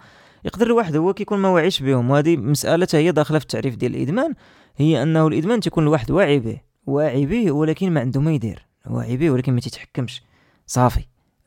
يقدر 0.44 0.66
الواحد 0.66 0.96
هو 0.96 1.14
كيكون 1.14 1.38
ما 1.38 1.48
واعيش 1.48 1.82
بهم. 1.82 2.10
وهذه 2.10 2.36
مسألة 2.36 2.88
هي 2.94 3.12
داخلة 3.12 3.38
في 3.38 3.44
التعريف 3.44 3.76
ديال 3.76 3.96
الإدمان. 3.96 4.34
هي 4.76 5.02
أنه 5.02 5.26
الإدمان 5.26 5.60
تيكون 5.60 5.84
الواحد 5.84 6.10
واعي 6.10 6.38
به 6.38 6.60
واعي 6.86 7.26
به 7.26 7.52
ولكن 7.52 7.90
ما 7.90 8.00
عنده 8.00 8.20
ما 8.20 8.32
يدير 8.32 8.66
واعي 8.86 9.16
به 9.16 9.30
ولكن 9.30 9.52
ما 9.54 9.60
تيتحكمش 9.60 10.22
صافي. 10.66 11.04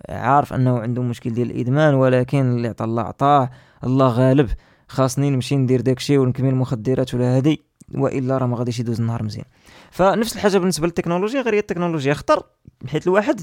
عارف 0.10 0.53
أنه 0.53 0.79
عنده 0.79 1.01
مشكل 1.01 1.34
ديال 1.34 1.51
الإدمان 1.51 1.94
ولكن 1.94 2.39
اللي 2.39 2.67
عطى 2.67 2.84
الله 2.84 3.01
عطاه 3.01 3.50
الله 3.84 4.08
غالب. 4.08 4.50
خاصني 4.88 5.29
نمشي 5.29 5.55
ندير 5.55 5.82
داكشي 5.82 6.17
ونكمل 6.17 6.50
المخدرات 6.50 7.13
ولا 7.13 7.38
هادي 7.38 7.62
وإلا 7.96 8.38
راه 8.38 8.48
ما 8.48 8.58
غاديش 8.58 8.79
يدوز 8.79 9.01
النهار 9.01 9.24
مزيان. 9.24 9.46
فنفس 9.91 10.36
الحاجة 10.36 10.58
بالنسبة 10.58 10.88
للتكنولوجيا 10.88 11.41
غير 11.41 11.53
هي 11.53 11.60
التكنولوجيا 11.60 12.13
خطر 12.13 12.44
بحيث 12.82 13.08
الواحد 13.08 13.41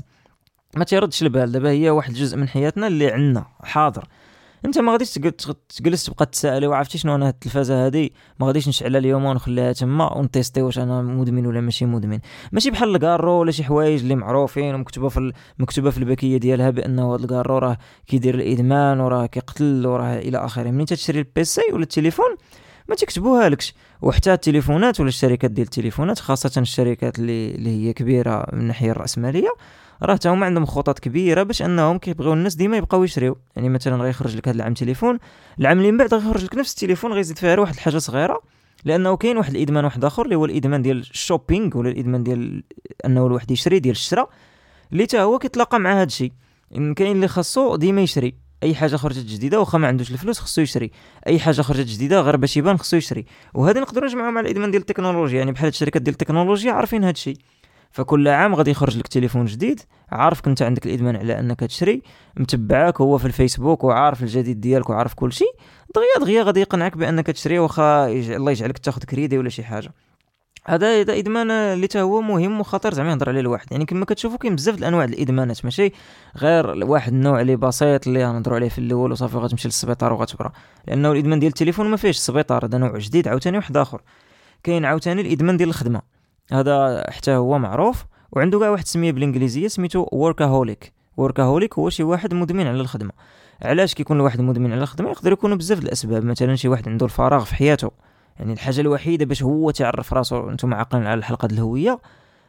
ما 0.77 0.85
تيردش 0.85 1.23
البال. 1.23 1.53
دابا 1.53 1.71
هي 1.71 1.91
واحد 1.91 2.11
الجزء 2.11 2.37
من 2.37 2.49
حياتنا 2.49 2.87
اللي 2.87 3.11
عندنا 3.11 3.47
حاضر. 3.63 4.05
انت 4.65 4.79
ما 4.79 4.93
غاديش 4.93 5.15
تجلس 5.69 6.05
تبقى 6.07 6.27
تسالي 6.27 6.67
وعرفتي 6.67 6.99
شنو 6.99 7.15
أنا 7.15 7.29
التلفازة 7.29 7.87
هذه 7.87 8.11
ما 8.41 8.47
غاديش 8.47 8.69
نشعلها 8.69 8.99
اليوم 9.01 9.25
ونخليها 9.25 9.73
تما 9.73 10.17
ونتيستي 10.17 10.63
واش 10.63 10.79
أنا 10.79 11.03
مدمن 11.03 11.47
ولا 11.47 11.61
ماشي 11.61 11.87
مدمن. 11.87 12.19
ماشي 12.53 12.71
بحال 12.71 12.95
الكارو 12.97 13.33
ولا 13.33 13.51
شي 13.51 13.65
حوايج 13.65 14.01
اللي 14.01 14.15
معروفين 14.15 14.75
ومكتوبة 14.75 15.09
في 15.09 15.33
مكتوبة 15.59 15.91
في 15.91 15.99
البكية 15.99 16.37
ديالها 16.37 16.71
بانه 16.71 17.15
هذا 17.15 17.23
الكارو 17.23 17.59
راه 17.59 17.77
كيدير 18.07 18.35
الإدمان 18.35 19.01
وراه 19.01 19.27
كيقتل 19.27 19.87
وراه 19.87 20.19
إلى 20.19 20.39
آخره. 20.39 20.71
ملي 20.71 20.85
تشري 20.85 21.19
ال 21.19 21.33
PC 21.33 21.63
ولا 21.73 21.83
التليفون؟ 21.83 22.37
ما 22.89 22.95
تكتبوها 22.95 23.49
لكش. 23.49 23.75
وحتى 24.03 24.33
التليفونات 24.33 25.01
ولا 25.01 25.09
الشركات 25.09 25.51
ديال 25.51 25.67
التليفونات 25.67 26.19
خاصة 26.19 26.61
الشركات 26.61 27.19
اللي, 27.19 27.51
اللي 27.51 27.71
هي 27.71 27.93
كبيرة 27.93 28.47
من 28.53 28.61
الناحيه 28.61 28.91
الرأسمالية 28.91 29.49
راه 30.03 30.19
هما 30.27 30.47
عندهم 30.47 30.67
خطط 30.67 30.99
كبيرة 30.99 31.43
باش 31.43 31.63
أنهم 31.63 31.99
كيبغيو 31.99 32.33
الناس 32.33 32.55
ديما 32.55 32.77
يبقاو 32.77 33.05
يشريو. 33.05 33.37
يعني 33.57 33.69
مثلا 33.69 33.97
غيخرج 33.97 34.37
لك 34.37 34.49
هذا 34.49 34.57
العام 34.57 34.75
تليفون 34.75 35.19
العام 35.61 35.79
اللي 35.79 35.93
من 35.93 35.99
بعد 35.99 36.15
غيخرج 36.15 36.45
لك 36.45 36.57
نفس 36.57 36.73
التليفون 36.73 37.13
غيزيد 37.13 37.39
فيها 37.39 37.61
واحد 37.61 37.75
الحاجة 37.75 37.99
صغيرة 37.99 38.41
لأنه 38.85 39.17
كاين 39.17 39.37
واحد 39.37 39.55
الإدمان 39.55 39.85
واحد 39.85 40.05
آخر 40.05 40.25
اللي 40.25 40.35
هو 40.35 40.45
الإدمان 40.45 40.83
ديال 40.83 40.99
الشوبينغ 40.99 41.79
ولا 41.79 41.91
الإدمان 41.91 42.23
ديال 42.23 42.63
أنه 43.07 43.27
الواحد 43.27 43.51
يشري 43.51 43.79
ديال 43.79 43.95
الشراء 43.95 44.31
اللي 44.93 45.07
تا 45.07 45.23
هو 45.23 45.39
كيتلاقى 45.39 45.81
مع 45.81 45.93
هذا 45.93 46.03
الشيء. 46.03 46.33
كاين 46.73 47.17
اللي 47.17 47.29
خاصو 47.29 47.77
ديما 47.77 48.03
يشري. 48.03 48.35
أي 48.63 48.75
حاجة 48.75 48.97
خرجت 48.97 49.27
جديدة 49.27 49.61
واخا 49.61 49.79
ما 49.79 49.89
عندوش 49.89 50.11
الفلوس 50.11 50.39
خصو 50.39 50.61
يشري. 50.61 50.91
أي 51.27 51.41
حاجة 51.41 51.63
خرجت 51.63 51.89
جديدة 51.89 52.21
غير 52.21 52.37
باش 52.37 52.57
يبان 52.57 52.77
خصو 52.77 52.97
يشري. 52.97 53.25
وهذا 53.55 53.81
نقدروا 53.81 54.09
نجمعوا 54.09 54.31
مع 54.31 54.41
الإدمان 54.41 54.71
ديال 54.71 54.83
التكنولوجيا. 54.83 55.39
يعني 55.39 55.53
بحال 55.53 55.69
الشركات 55.69 56.03
ديال 56.03 56.13
التكنولوجيا 56.13 56.73
عارفين 56.73 57.05
هذا 57.05 57.13
الشيء. 57.13 57.37
فكل 57.91 58.29
عام 58.29 58.55
غادي 58.55 58.71
يخرج 58.71 58.99
لك 58.99 59.09
تليفون 59.09 59.45
جديد 59.45 59.81
عارفك 60.11 60.49
أنت 60.49 60.63
عندك 60.63 60.87
الإدمان 60.87 61.17
على 61.17 61.39
أنك 61.39 61.61
تشري 61.61 62.03
متبعك 62.37 63.01
هو 63.01 63.19
في 63.19 63.25
الفيسبوك 63.25 63.85
وعارف 63.85 64.23
الجديد 64.23 64.61
ديالك 64.61 64.91
وعارف 64.91 65.15
كل 65.15 65.33
شيء. 65.33 65.55
دغيا 65.95 66.27
دغيا 66.27 66.43
غادي 66.43 66.61
يقنعك 66.61 66.97
بأنك 66.97 67.27
تشري 67.27 67.59
واخا 67.59 68.07
الله 68.09 68.51
يجعلك 68.51 68.79
تاخذ 68.79 69.03
كريدي 69.03 69.39
ولا 69.39 69.49
شي 69.49 69.65
حاجة. 69.65 69.93
هذا 70.65 71.19
إدمان 71.19 71.51
اللي 71.51 71.87
تا 71.87 72.01
هو 72.01 72.21
مهم 72.21 72.61
وخطير 72.61 72.95
زعما 72.95 73.11
يهضر 73.11 73.29
عليه 73.29 73.41
الواحد. 73.41 73.67
يعني 73.71 73.85
كما 73.85 74.05
كتشوفوا 74.05 74.39
كاين 74.39 74.55
بزاف 74.55 74.79
الانواع 74.79 75.05
الإدمانات 75.05 75.65
ماشي 75.65 75.93
غير 76.37 76.85
واحد 76.85 77.13
النوع 77.13 77.41
اللي 77.41 77.57
بسيط 77.57 78.07
اللي 78.07 78.27
غنهضروا 78.27 78.57
عليه 78.57 78.69
في 78.69 78.79
الأول 78.79 79.13
وصافي 79.13 79.37
غتمشي 79.37 79.69
للسبيطار 79.69 80.13
وغتبرا. 80.13 80.53
لأنه 80.89 81.13
الإدمان 81.13 81.39
ديال 81.39 81.49
التليفون 81.49 81.87
ما 81.87 81.97
فيهش 81.97 82.17
السبيطار 82.17 82.65
هذا 82.65 82.79
نوع 82.79 82.99
جديد 82.99 83.29
عاوتاني 83.29 83.57
واحد 83.57 83.77
آخر. 83.77 84.03
كاين 84.63 84.85
عاوتاني 84.85 85.21
الإدمان 85.21 85.57
ديال 85.57 85.69
الخدمة. 85.69 86.03
هذا 86.53 87.05
حتى 87.11 87.31
هو 87.31 87.59
معروف 87.59 88.05
وعنده 88.33 88.59
كاع 88.59 88.71
واحد 88.71 88.83
السميه 88.83 89.13
بالإنجليزية 89.13 89.69
سميتو 89.69 90.07
وركاهوليك 90.13 90.93
وركاهوليك 91.17 91.79
هو 91.79 91.91
شي 91.91 92.03
واحد 92.03 92.35
مدمن 92.35 92.67
على 92.67 92.81
الخدمة. 92.81 93.13
علاش 93.63 93.95
كيكون 93.95 94.17
الواحد 94.17 94.41
مدمن 94.41 94.73
على 94.73 94.83
الخدمة؟ 94.83 95.11
يقدر 95.11 95.33
يكون 95.33 95.57
بزاف 95.57 95.79
الأسباب. 95.79 96.25
مثلا 96.25 96.57
شي 96.57 96.69
واحد 96.69 96.89
عنده 96.89 97.07
الفراغ 97.07 97.45
في 97.45 97.55
حياته. 97.55 97.91
يعني 98.43 98.53
الحاجة 98.53 98.81
الوحيدة 98.81 99.25
باش 99.25 99.43
هو 99.43 99.71
تعرف 99.71 100.13
راسو 100.13 100.51
أنتم 100.51 100.75
عاقلين 100.75 101.07
على 101.07 101.19
الحلقة 101.19 101.47
الهوية 101.47 102.01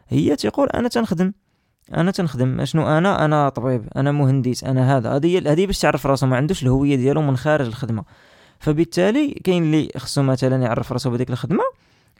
هي 0.07 0.35
تيقول 0.35 0.69
أنا 0.69 0.87
تنخدم. 0.87 1.33
أنا 1.93 2.11
تنخدم. 2.11 2.65
شنو 2.65 2.97
أنا؟ 2.97 3.25
أنا 3.25 3.49
طبيب. 3.49 3.87
أنا 3.95 4.11
مهندس. 4.11 4.63
أنا 4.63 4.97
هذا. 4.97 5.15
هذه 5.15 5.51
هذه 5.51 5.65
باش 5.65 5.79
تعرف 5.79 6.07
راسو. 6.07 6.27
ما 6.27 6.37
عندوش 6.37 6.63
الهوية 6.63 6.95
ديالو 6.95 7.21
من 7.21 7.37
خارج 7.37 7.67
الخدمة. 7.67 8.03
فبالتالي 8.59 9.41
كاين 9.43 9.63
اللي 9.63 9.89
خصو 9.97 10.21
مثلا 10.21 10.63
يعرف 10.63 10.91
راسو 10.91 11.09
بهذيك 11.09 11.29
الخدمة 11.29 11.63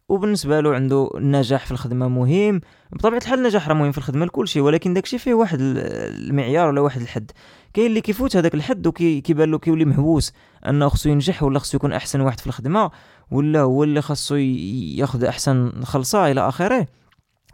وبالنسبة 0.10 0.60
له 0.60 0.76
عنده 0.76 1.10
النجاح 1.16 1.66
في 1.66 1.72
الخدمة 1.72 2.08
مهم. 2.08 2.62
بطبيعة 2.92 3.20
الحال 3.20 3.40
النجاح 3.40 3.68
راه 3.68 3.74
مهم 3.74 3.92
في 3.92 3.98
الخدمة 3.98 4.26
لكل 4.26 4.48
شيء 4.48 4.62
ولكن 4.62 4.94
داكشي 4.94 5.18
فيه 5.18 5.34
واحد 5.34 5.58
المعيار 5.62 6.68
ولا 6.68 6.82
واحد 6.82 7.02
الحد. 7.02 7.32
كاين 7.74 7.86
اللي 7.86 8.02
كيفوت 8.02 8.36
هذاك 8.36 8.54
الحد 8.54 8.88
وكيبان 8.88 9.52
له 9.52 9.60
كيولي 9.60 9.86
مهووس 9.86 10.34
أنه 10.68 10.90
خصو 10.90 11.10
ينجح 11.10 11.44
ولا 11.44 11.60
خصو 11.60 11.78
يكون 11.78 11.94
أحسن 11.94 12.22
واحد 12.22 12.40
في 12.40 12.48
الخدمة. 12.48 12.92
ولا 13.34 13.62
هو 13.62 13.84
اللي 13.84 14.02
خاصو 14.02 14.36
ياخذ 14.36 15.24
احسن 15.26 15.72
خلصة 15.84 16.32
إلى 16.32 16.48
اخره 16.48 16.88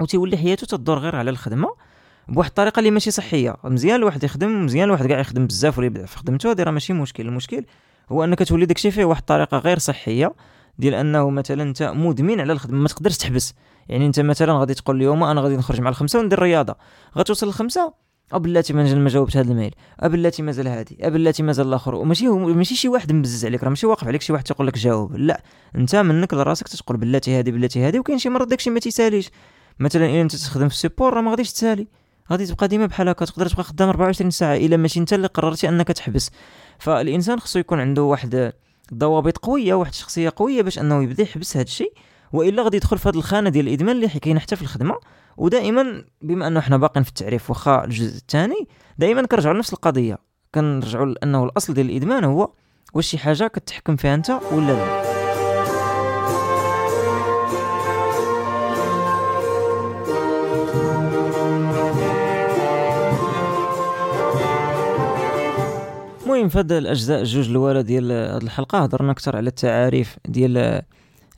وتيولي 0.01 0.38
حياته 0.38 0.67
تدور 0.67 0.98
غير 0.98 1.15
على 1.15 1.29
الخدمة 1.29 1.69
بواحد 2.27 2.50
الطريقة 2.50 2.79
اللي 2.79 2.91
ماشي 2.91 3.12
صحية. 3.12 3.55
مزيان 3.63 3.95
الواحد 3.95 4.24
يخدم 4.24 4.65
مزيان 4.65 4.83
الواحد 4.83 5.07
كاع 5.07 5.19
يخدم 5.19 5.48
بزاف 5.48 5.77
ولا 5.77 5.88
يبدع 5.88 6.05
في 6.05 6.17
خدمته 6.17 6.51
هذه 6.51 6.63
راه 6.63 6.71
ماشي 6.71 6.93
مشكل. 6.93 7.27
المشكل 7.27 7.65
هو 8.12 8.24
انك 8.24 8.43
تولي 8.43 8.65
داكشي 8.65 8.91
فيه 8.91 9.05
واحد 9.05 9.19
الطريقة 9.19 9.57
غير 9.57 9.79
صحية 9.79 10.33
ديال 10.79 10.93
انه 10.93 11.29
مثلا 11.29 11.63
انت 11.63 11.83
مدمن 11.83 12.39
على 12.39 12.53
الخدمة 12.53 12.77
ما 12.77 12.88
تقدرش 12.88 13.17
تحبس. 13.17 13.53
يعني 13.89 14.05
انت 14.05 14.19
مثلا 14.19 14.53
غادي 14.53 14.74
تقول 14.74 14.95
اليوم 14.95 15.24
أنا 15.24 15.41
غادي 15.41 15.57
نخرج 15.57 15.81
مع 15.81 15.89
الخمسة 15.89 16.19
وندير 16.19 16.39
رياضة. 16.39 16.75
غتوصل 17.17 17.48
الخمسة 17.48 17.93
بلاتي 18.33 18.74
ما 18.74 19.09
جاوبت 19.09 19.38
هذا 19.38 19.51
ال 19.51 19.56
mail. 19.56 19.75
بلاتي 20.03 20.43
مازال 20.43 20.67
هادي. 20.67 20.98
بلاتي 21.01 21.43
مازال 21.43 21.67
الآخر. 21.67 21.95
وماشي 21.95 22.27
ماشي 22.29 22.75
شي 22.75 22.88
واحد 22.88 23.12
مبزز 23.12 23.45
عليك. 23.45 23.63
راه 23.63 23.69
ماشي 23.69 23.88
واقف 23.88 24.07
عليك 24.07 24.21
شي 24.21 24.33
واحد 24.33 24.43
تيقول 24.43 24.67
لك 24.67 24.77
جاوب. 24.77 25.15
لا. 25.15 25.43
أنت 25.75 25.95
منك 25.95 26.33
لراسك 26.33 26.67
تقول 26.67 26.98
بلاتي 26.98 27.39
هادي 27.39 27.51
بلاتي 27.51 27.79
هادي 27.79 28.00
وكاين 28.00 28.17
شي 28.19 28.29
مرات 28.29 28.48
داكشي 28.48 28.69
ما 28.69 28.79
تيساليش. 28.79 29.29
مثلا 29.79 30.05
إلا 30.05 30.21
أنت 30.21 30.36
تخدم 30.36 30.67
في 30.67 30.74
ال 30.74 30.78
support 30.78 31.13
راه 31.13 31.21
ما 31.21 31.31
غاديش 31.31 31.53
تسالي. 31.53 31.88
غادي 32.31 32.45
تبقى 32.45 32.67
ديما 32.67 32.86
بحال 32.86 33.09
هكا 33.09 33.25
تقدر 33.25 33.48
تبقى 33.48 33.63
خدام 33.63 33.89
24 33.89 34.31
ساعة. 34.31 34.55
إلا 34.55 34.77
ماشي 34.77 35.00
أنت 35.00 35.13
اللي 35.13 35.27
قررتي 35.27 35.69
أنك 35.69 35.88
تحبس. 35.88 36.31
فالإنسان 36.79 37.39
خصو 37.39 37.59
يكون 37.59 37.79
عنده 37.79 38.03
واحد 38.03 38.53
ضوابط 38.93 39.38
قوية 39.38 39.74
واحد 39.74 39.91
الشخصيه 39.91 40.33
قوية 40.36 40.62
باش 40.62 40.79
أنه 40.79 41.03
يبدأ 41.03 41.24
يحبس 41.24 41.57
هذا 41.57 41.65
الشيء 41.65 41.93
وإلا 42.33 42.63
غادي 42.63 42.77
يدخل 42.77 42.98
في 42.98 43.09
هذه 43.09 43.15
الخانة 43.15 43.50
ديال 43.50 43.67
الإدمان 43.67 43.95
اللي 43.95 44.07
كاينة 44.07 44.39
حتى 44.39 44.55
في 44.55 44.62
الخدمة. 44.62 44.95
ودائما 45.38 46.03
بما 46.21 46.48
أنه 46.48 46.59
حنا 46.59 46.77
باقيين 46.77 47.03
في 47.03 47.09
التعريف 47.09 47.50
واخا 47.50 47.83
الجزء 47.83 48.17
الثاني 48.17 48.67
دائما 48.98 49.25
كنرجعوا 49.25 49.53
لنفس 49.53 49.74
القضية. 49.74 50.17
كنرجعوا 50.55 51.05
لأنه 51.05 51.43
الأصل 51.43 51.74
ديال 51.74 51.89
الإدمان 51.89 52.24
هو 52.24 52.51
واش 52.93 53.07
شي 53.07 53.17
حاجة 53.17 53.48
كتحكم 53.48 53.95
فيها 53.95 54.15
أنت 54.15 54.29
ولا 54.51 54.71
لا. 54.71 55.09
المهم 66.39 66.50
في 66.50 66.59
الأجزاء 66.59 67.19
الجوج 67.19 67.50
الاولى 67.50 67.83
ديال 67.83 68.12
هاد 68.12 68.43
الحلقة 68.43 68.77
هضرنا 68.77 69.12
أكثر 69.12 69.36
على 69.36 69.48
التعاريف 69.48 70.17
ديال 70.27 70.81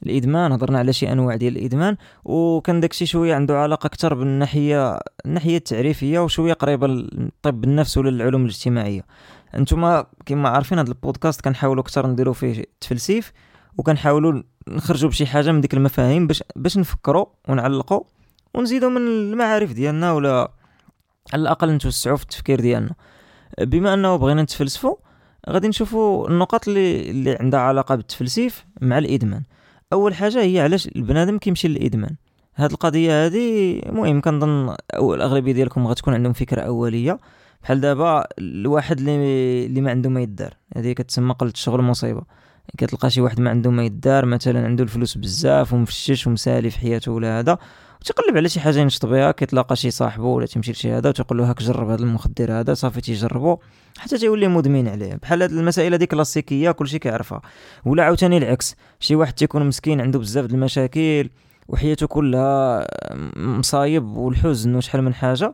الإدمان 0.03 0.51
هضرنا 0.51 0.79
على 0.79 0.93
شي 0.93 1.12
أنواع 1.12 1.36
ديال 1.36 1.58
الإدمان 1.58 1.98
وكان 2.24 2.79
داكشي 2.79 3.05
شوية 3.05 3.36
عنده 3.36 3.58
علاقة 3.58 3.88
أكثر 3.88 4.13
بالناحية 4.13 5.00
الناحية 5.25 5.58
التعريفية 5.58 6.20
وشوية 6.20 6.53
قريبة 6.53 6.88
للطب 6.88 7.63
النفس 7.63 7.98
ولا 7.98 8.10
العلوم 8.10 8.41
الاجتماعية. 8.41 9.05
أنتم 9.55 10.03
كما 10.25 10.50
عارفين 10.50 10.79
هذا 10.79 10.89
البودكاست 10.89 11.41
كنحاولوا 11.41 11.84
أكثر 11.84 12.08
نديروا 12.08 12.34
فيه 12.34 12.63
تفلسيف 12.81 13.31
وكنحاولوا 13.77 14.41
نخرجوا 14.67 15.10
بشي 15.10 15.25
حاجة 15.25 15.51
من 15.51 15.62
ديك 15.62 15.74
المفاهيم 15.74 16.27
باش 16.27 16.43
باش 16.55 16.77
نفكروا 16.77 17.25
ونعلقوا 17.50 18.03
ونزيدوا 18.53 18.89
من 18.89 18.98
المعارف 18.98 19.74
ديالنا 19.74 20.12
ولا 20.12 20.51
على 21.34 21.41
الأقل 21.41 21.72
نتوسعوا 21.72 22.17
في 22.17 22.24
التفكير 22.24 22.62
ديالنا. 22.62 22.96
بما 23.62 23.93
أنه 23.93 24.15
بغينا 24.15 24.41
نتفلسفوا 24.41 24.96
غادي 25.50 25.67
نشوفوا 25.67 26.29
النقط 26.29 26.67
اللي 26.67 27.10
اللي 27.10 27.36
عندها 27.36 27.60
علاقة 27.60 27.96
بالتفلسيف 27.96 28.65
مع 28.81 28.98
الإدمان. 28.98 29.43
أول 29.93 30.13
حاجة 30.13 30.41
هي 30.41 30.60
علاش 30.60 30.88
البنادم 30.88 31.38
كيمشي 31.38 31.67
للإدمان. 31.67 32.15
هاد 32.55 32.71
القضية 32.71 33.25
هذه 33.25 33.81
مهم 33.86 34.21
كنظن 34.21 34.75
الاغلبيه 34.93 35.51
ديالكم 35.51 35.88
غتكون 35.88 36.13
عندهم 36.13 36.33
فكرة 36.33 36.62
أولية. 36.62 37.19
بحال 37.63 37.81
دابا 37.81 38.27
الواحد 38.39 39.00
اللي 39.00 39.65
اللي 39.65 39.81
ما 39.81 39.91
عنده 39.91 40.10
ما 40.10 40.21
يدار. 40.21 40.53
هذه 40.75 40.91
كتسمى 40.91 41.33
قلة 41.33 41.51
الشغل 41.51 41.81
مصيبه 41.81 42.21
كتلقى 42.77 43.10
شي 43.10 43.21
واحد 43.21 43.41
ما 43.41 43.50
عنده 43.50 43.71
ما 43.71 43.83
يدار 43.86 44.25
مثلا 44.25 44.65
عنده 44.65 44.83
الفلوس 44.83 45.17
بزاف 45.17 45.74
ومفشش 45.74 46.27
ومسالي 46.27 46.69
في 46.69 46.79
حياته 46.79 47.12
ولا 47.12 47.39
هذا. 47.39 47.57
تيقلب 48.05 48.38
على 48.38 48.50
شي 48.50 48.60
حاجة 48.60 48.79
ينشط 48.79 49.05
بها 49.05 49.31
كيتلاقى 49.31 49.75
شي 49.75 49.91
صاحبه 49.91 50.25
ولا 50.25 50.46
تيمشي 50.46 50.72
لشي 50.72 50.91
هذا 50.91 51.10
وتيقول 51.10 51.38
له 51.38 51.50
هاك 51.50 51.63
جرب 51.63 51.89
هذا 51.89 52.01
المخدر 52.01 52.51
هذا 52.60 52.74
صافي 52.74 53.01
تيجربو. 53.01 53.58
حتى 53.98 54.17
تيولي 54.17 54.48
مدمن 54.48 54.88
عليه. 54.88 55.15
بحال 55.15 55.41
هاد 55.41 55.51
المسائل 55.51 55.93
هذه 55.93 56.03
كلاسيكية 56.03 56.72
كلشي 56.72 57.00
كيعرفها. 57.00 57.41
ولا 57.86 58.03
عاوتاني 58.03 58.38
العكس. 58.38 58.75
شي 59.00 59.15
واحد 59.15 59.34
تيكون 59.34 59.65
مسكين 59.65 60.01
عنده 60.01 60.20
بزاف 60.20 60.46
د 60.46 60.53
المشاكل 60.53 61.29
وحياته 61.67 62.08
كلها 62.08 62.88
مصايب 63.36 64.17
والحزن 64.17 64.75
وشحال 64.75 65.01
من 65.01 65.13
حاجة 65.13 65.53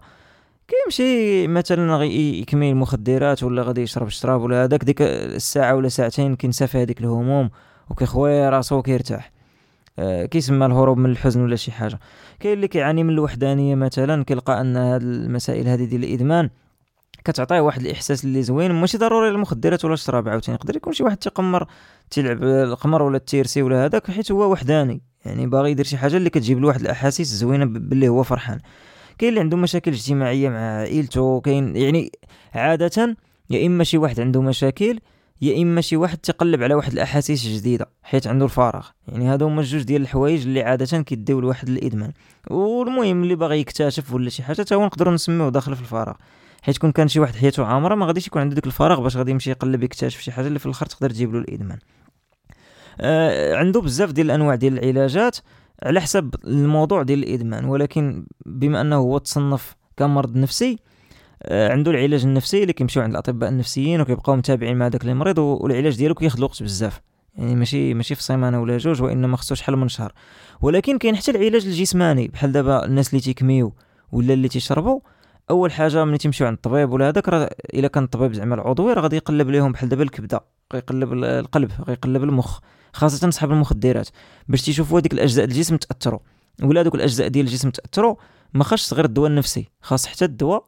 كيمشي 0.67 1.47
مثلا 1.47 2.03
يكمل 2.03 2.67
المخدرات 2.69 3.43
ولا 3.43 3.61
غادي 3.61 3.81
يشرب 3.81 4.07
الشراب 4.07 4.41
ولا 4.41 4.63
هذاك 4.63 4.83
ديك 4.83 5.01
الساعة 5.01 5.75
ولا 5.75 5.89
ساعتين 5.89 6.35
كينسى 6.35 6.67
في 6.67 6.77
هذيك 6.81 6.99
الهموم 6.99 7.49
وكيخوي 7.89 8.49
راسو 8.49 8.77
وكيرتاح. 8.77 9.36
كيسمى 10.31 10.65
الهروب 10.65 10.97
من 10.97 11.09
الحزن 11.09 11.41
ولا 11.41 11.55
شي 11.55 11.71
حاجة. 11.71 11.99
كاين 12.39 12.53
اللي 12.53 12.67
كيعاني 12.67 13.03
من 13.03 13.09
الوحدانية 13.09 13.75
مثلا 13.75 14.23
كيلقى 14.23 14.61
أن 14.61 14.77
هاد 14.77 15.01
المسائل 15.01 15.67
هذه 15.67 15.83
ديال 15.83 16.03
الإدمان 16.03 16.49
كتعطيه 17.25 17.59
واحد 17.59 17.81
الإحساس 17.81 18.25
اللي 18.25 18.43
زوين 18.43 18.71
ماشي 18.71 18.97
ضروري 18.97 19.29
المخدرات 19.29 19.85
ولا 19.85 19.93
الشراب 19.93 20.29
عاوتاني. 20.29 20.57
يقدر 20.57 20.75
يكون 20.75 20.93
شي 20.93 21.03
واحد 21.03 21.17
تيقمر 21.17 21.67
تيلعب 22.11 22.43
القمر 22.43 23.01
ولا 23.01 23.17
التيرسي 23.17 23.61
ولا 23.61 23.85
هذاك 23.85 24.11
حيت 24.11 24.31
هو 24.31 24.51
وحداني. 24.51 25.01
يعني 25.25 25.47
باغي 25.47 25.71
يدير 25.71 25.85
شي 25.85 25.97
حاجة 25.97 26.17
اللي 26.17 26.29
كتجيب 26.29 26.59
له 26.59 26.67
واحد 26.67 26.81
الأحاسيس 26.81 27.27
زوينة 27.27 27.65
باللي 27.65 28.07
هو 28.07 28.23
فرحان. 28.23 28.59
كاين 29.17 29.29
اللي 29.29 29.39
عنده 29.39 29.57
مشاكل 29.57 29.91
اجتماعية 29.91 30.49
مع 30.49 30.79
عائلته 30.79 31.41
كاين 31.41 31.75
يعني 31.75 32.11
عادة 32.53 33.17
يا 33.49 33.67
إما 33.67 33.83
شي 33.83 33.97
واحد 33.97 34.19
عنده 34.19 34.41
مشاكل 34.41 34.99
يا 35.41 35.61
إما 35.63 35.81
شي 35.81 35.95
واحد 35.95 36.17
تقلب 36.17 36.63
على 36.63 36.73
واحد 36.73 36.91
الأحاسيس 36.91 37.47
جديدة 37.47 37.89
حيت 38.03 38.27
عنده 38.27 38.45
الفراغ. 38.45 38.87
يعني 39.07 39.27
هادو 39.27 39.45
هما 39.47 39.61
جوج 39.61 39.83
ديال 39.83 40.01
الحوايج 40.01 40.41
اللي 40.41 40.61
عادة 40.61 41.01
كيديو 41.01 41.39
لواحد 41.39 41.69
الإدمان. 41.69 42.11
والمهم 42.49 43.23
اللي 43.23 43.35
باغي 43.35 43.59
يكتشف 43.59 44.13
ولا 44.13 44.29
شي 44.29 44.43
حاجة 44.43 44.61
تا 44.61 44.75
هو 44.75 44.85
نقدروا 44.85 45.13
نسميوه 45.13 45.49
داخل 45.49 45.75
في 45.75 45.81
الفراغ. 45.81 46.15
حيت 46.61 46.77
كون 46.77 46.91
كان 46.91 47.07
شي 47.07 47.19
واحد 47.19 47.35
حياته 47.35 47.65
عامرة 47.65 47.95
ما 47.95 48.05
غاديش 48.05 48.27
يكون 48.27 48.41
عنده 48.41 48.55
ديك 48.55 48.65
الفراغ 48.65 49.01
باش 49.01 49.17
غادي 49.17 49.31
يمشي 49.31 49.49
يقلب 49.49 49.83
يكتشف 49.83 50.21
شي 50.21 50.31
حاجة 50.31 50.47
اللي 50.47 50.59
في 50.59 50.65
الآخر 50.65 50.85
تقدر 50.85 51.09
تجيب 51.09 51.33
له 51.33 51.39
الإدمان. 51.39 51.79
آه 53.01 53.55
عنده 53.55 53.81
بزاف 53.81 54.11
ديال 54.11 54.25
الأنواع 54.25 54.55
ديال 54.55 54.83
العلاجات 54.83 55.37
على 55.83 56.01
حسب 56.01 56.35
الموضوع 56.45 57.03
ديال 57.03 57.23
الإدمان. 57.23 57.65
ولكن 57.65 58.25
بما 58.45 58.81
أنه 58.81 58.95
هو 58.95 59.17
تصنف 59.17 59.75
كمرض 59.97 60.37
نفسي 60.37 60.79
عنده 61.51 61.91
العلاج 61.91 62.25
النفسي 62.25 62.61
اللي 62.61 62.73
كيمشيو 62.73 63.03
عند 63.03 63.11
الأطباء 63.11 63.49
النفسيين 63.49 64.01
وكيبقاو 64.01 64.35
متابعين 64.35 64.77
مع 64.77 64.87
داك 64.87 65.05
المريض 65.05 65.37
والعلاج 65.37 65.97
ديالو 65.97 66.15
كياخذ 66.15 66.37
الوقت 66.37 66.63
بزاف. 66.63 67.01
يعني 67.35 67.55
ماشي 67.55 67.93
ماشي 67.93 68.15
في 68.15 68.23
سيمانة 68.23 68.61
ولا 68.61 68.77
جوج 68.77 69.01
وإنما 69.01 69.37
خصو 69.37 69.55
شحال 69.55 69.77
من 69.77 69.87
شهر. 69.87 70.13
ولكن 70.61 70.97
كاين 70.97 71.15
حتى 71.15 71.31
العلاج 71.31 71.65
الجسماني. 71.65 72.27
بحال 72.27 72.51
دابا 72.51 72.85
الناس 72.85 73.09
اللي 73.09 73.21
تيكميو 73.21 73.73
ولا 74.11 74.33
اللي 74.33 74.47
تيشربوا 74.47 74.99
أول 75.49 75.71
حاجة 75.71 76.05
ملي 76.05 76.17
تيمشيو 76.17 76.47
عند 76.47 76.55
الطبيب 76.55 76.91
ولا 76.91 77.09
هذاك 77.09 77.29
راه 77.29 77.49
إلا 77.73 77.87
كان 77.87 78.03
الطبيب 78.03 78.33
زعما 78.33 78.55
العضوي 78.55 78.93
راه 78.93 79.01
غادي 79.01 79.15
يقلب 79.15 79.49
ليهم 79.49 79.71
بحال 79.71 79.89
دابا 79.89 80.03
الكبدة. 80.03 80.45
غيقلب 80.73 81.13
القلب 81.13 81.71
غيقلب 81.87 82.23
المخ. 82.23 82.59
خاصة 82.93 83.29
صحاب 83.29 83.51
المخدرات. 83.51 84.09
باش 84.47 84.61
تيشوفوا 84.61 84.99
هذيك 84.99 85.13
الأجزاء 85.13 85.45
الجسم 85.45 85.77
تاثروا 85.77 86.19
ولا 86.63 86.81
دوك 86.81 86.95
الأجزاء 86.95 87.27
ديال 87.27 87.45
الجسم 87.45 87.69
تاثروا 87.69 88.15
ما 88.53 88.63
خاصش 88.63 88.93
غير 88.93 89.05
الدواء 89.05 89.29
النفسي. 89.29 89.69
خاص 89.81 90.07
حتى 90.07 90.25
الدواء 90.25 90.65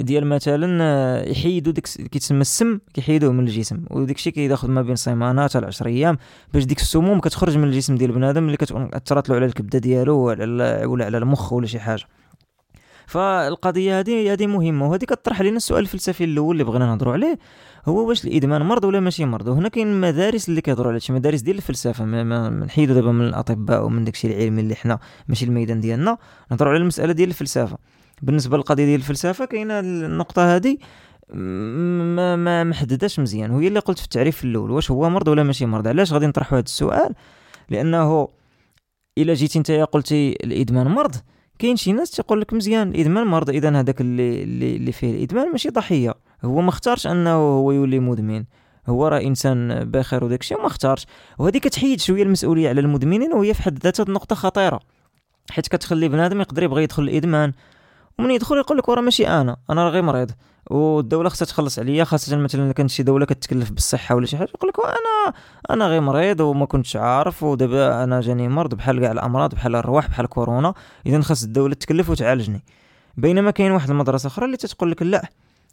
ديال 0.00 0.26
مثلا 0.26 0.78
آه، 0.82 1.28
يحيدوا 1.28 1.72
ديك 1.72 1.86
كيتسمى 1.86 2.40
السم 2.40 2.78
كيحيدوه 2.94 3.32
من 3.32 3.48
الجسم. 3.48 3.84
وديك 3.90 4.16
الشيء 4.16 4.32
كياخذ 4.32 4.70
ما 4.70 4.82
بين 4.82 4.96
سيمانات 4.96 5.56
على 5.56 5.66
10 5.66 5.86
أيام 5.86 6.18
باش 6.54 6.64
ديك 6.64 6.80
السموم 6.80 7.20
كتخرج 7.20 7.58
من 7.58 7.64
الجسم 7.64 7.94
ديال 7.94 8.12
بنادم 8.12 8.46
اللي 8.46 8.56
كتكون 8.56 8.90
اثرت 8.92 9.28
له 9.28 9.36
على 9.36 9.46
الكبدة 9.46 9.78
ديالو 9.78 10.16
ولا 10.16 10.86
ولا 10.86 11.04
على 11.04 11.18
المخ 11.18 11.52
ولا 11.52 11.66
شي 11.66 11.80
حاجة. 11.80 12.04
فالقضية 13.06 14.00
هذه 14.00 14.32
هذه 14.32 14.46
مهمة. 14.46 14.88
وهذه 14.88 15.04
كطرح 15.04 15.40
علينا 15.40 15.56
السؤال 15.56 15.82
الفلسفي 15.82 16.24
الأول 16.24 16.52
اللي 16.52 16.64
بغينا 16.64 16.86
نهضروا 16.86 17.12
عليه. 17.12 17.38
هو 17.86 18.08
واش 18.08 18.24
الإدمان 18.24 18.62
مرض 18.62 18.84
ولا 18.84 19.00
ماشي 19.00 19.24
مرض؟ 19.24 19.48
وهنا 19.48 19.68
كاين 19.68 20.00
مدارس 20.00 20.48
اللي 20.48 20.60
كيهضروا 20.60 20.90
على 20.90 21.00
شي 21.00 21.12
مدارس 21.12 21.40
ديال 21.40 21.56
الفلسفة. 21.56 22.04
نحيدوا 22.48 22.94
دابا 22.94 23.12
من 23.12 23.24
الأطباء 23.24 23.84
ومن 23.84 24.04
داكشي 24.04 24.28
العلمي 24.28 24.60
اللي 24.60 24.74
حنا 24.74 24.98
ماشي 25.28 25.44
الميدان 25.44 25.80
ديالنا. 25.80 26.18
نهضروا 26.50 26.72
على 26.72 26.82
المسألة 26.82 27.12
ديال 27.12 27.28
الفلسفة. 27.28 27.78
بالنسبة 28.22 28.56
للقضية 28.56 28.84
ديال 28.84 29.00
الفلسفة 29.00 29.44
كاينة 29.44 29.80
النقطة 29.80 30.56
هذه 30.56 30.76
ما 31.30 32.36
ما 32.36 32.64
محدداش 32.64 33.20
مزيان 33.20 33.50
وهي 33.50 33.68
اللي 33.68 33.80
قلت 33.80 33.98
في 33.98 34.04
التعريف 34.04 34.44
الأول 34.44 34.70
واش 34.70 34.90
هو 34.90 35.10
مرض 35.10 35.28
ولا 35.28 35.42
ماشي 35.42 35.66
مرض 35.66 35.88
علاش 35.88 36.12
غادي 36.12 36.26
نطرحوا 36.26 36.58
هذا 36.58 36.64
السؤال 36.64 37.14
لأنه 37.70 38.28
الا 39.18 39.34
جيتي 39.34 39.58
انت 39.58 39.70
قلتي 39.70 40.30
الادمان 40.44 40.86
مرض 40.86 41.14
كاين 41.58 41.76
شي 41.76 41.92
ناس 41.92 42.10
تيقول 42.10 42.40
لك 42.40 42.52
مزيان 42.52 42.88
الادمان 42.88 43.26
مرض 43.26 43.50
اذا 43.50 43.80
هذاك 43.80 44.00
اللي 44.00 44.42
اللي 44.76 44.92
فيه 44.92 45.10
الادمان 45.10 45.52
ماشي 45.52 45.68
ضحيه 45.68 46.14
هو 46.44 46.60
ما 46.60 46.68
اختارش 46.68 47.06
انه 47.06 47.30
هو 47.30 47.72
يولي 47.72 47.98
مدمن 47.98 48.44
هو 48.88 49.08
راه 49.08 49.20
انسان 49.20 49.90
بخير 49.90 50.24
وداك 50.24 50.40
الشيء 50.40 50.58
وما 50.58 50.66
اختارش 50.66 51.06
وهذه 51.38 51.58
كتحيد 51.58 52.00
شوية 52.00 52.22
المسؤوليه 52.22 52.68
على 52.68 52.80
المدمنين 52.80 53.32
وهي 53.32 53.54
في 53.54 53.62
حد 53.62 53.78
ذاتها 53.78 54.04
نقطه 54.08 54.36
خطيره 54.36 54.80
حيت 55.50 55.68
كتخلي 55.68 56.08
بنادم 56.08 56.40
يقدر 56.40 56.62
يبغي 56.62 56.82
يدخل 56.82 57.02
الادمان 57.02 57.52
ومن 58.18 58.30
يدخل 58.30 58.56
يقول 58.56 58.78
لك 58.78 58.88
وراه 58.88 59.00
ماشي 59.00 59.28
أنا 59.28 59.56
أنا 59.70 59.84
راه 59.84 59.90
غير 59.90 60.02
مريض. 60.02 60.30
والدولة 60.70 61.28
خصها 61.28 61.46
تخلص 61.46 61.78
عليا 61.78 62.04
خاصة 62.04 62.36
مثلا 62.36 62.72
كانت 62.72 62.90
شي 62.90 63.02
دولة 63.02 63.26
كتكلف 63.26 63.70
بالصحة 63.70 64.14
ولا 64.14 64.26
شي 64.26 64.36
حاجة 64.36 64.48
يقول 64.54 64.68
لك 64.68 64.80
أنا 64.80 65.34
أنا 65.70 65.86
غير 65.86 66.00
مريض 66.00 66.40
وما 66.40 66.66
كنتش 66.66 66.96
عارف 66.96 67.42
ودابا 67.42 68.04
أنا 68.04 68.20
جاني 68.20 68.48
مرض 68.48 68.74
بحال 68.74 69.00
كاع 69.00 69.12
الأمراض 69.12 69.54
بحال 69.54 69.76
الرواح 69.76 70.08
بحال 70.08 70.26
كورونا. 70.26 70.74
اذا 71.06 71.20
خاص 71.20 71.42
الدولة 71.42 71.74
تكلف 71.74 72.10
وتعالجني. 72.10 72.64
بينما 73.16 73.50
كاين 73.50 73.72
واحد 73.72 73.90
المدرسة 73.90 74.26
أخرى 74.26 74.44
اللي 74.44 74.56
تتقول 74.56 74.90
لك 74.90 75.02
لا 75.02 75.28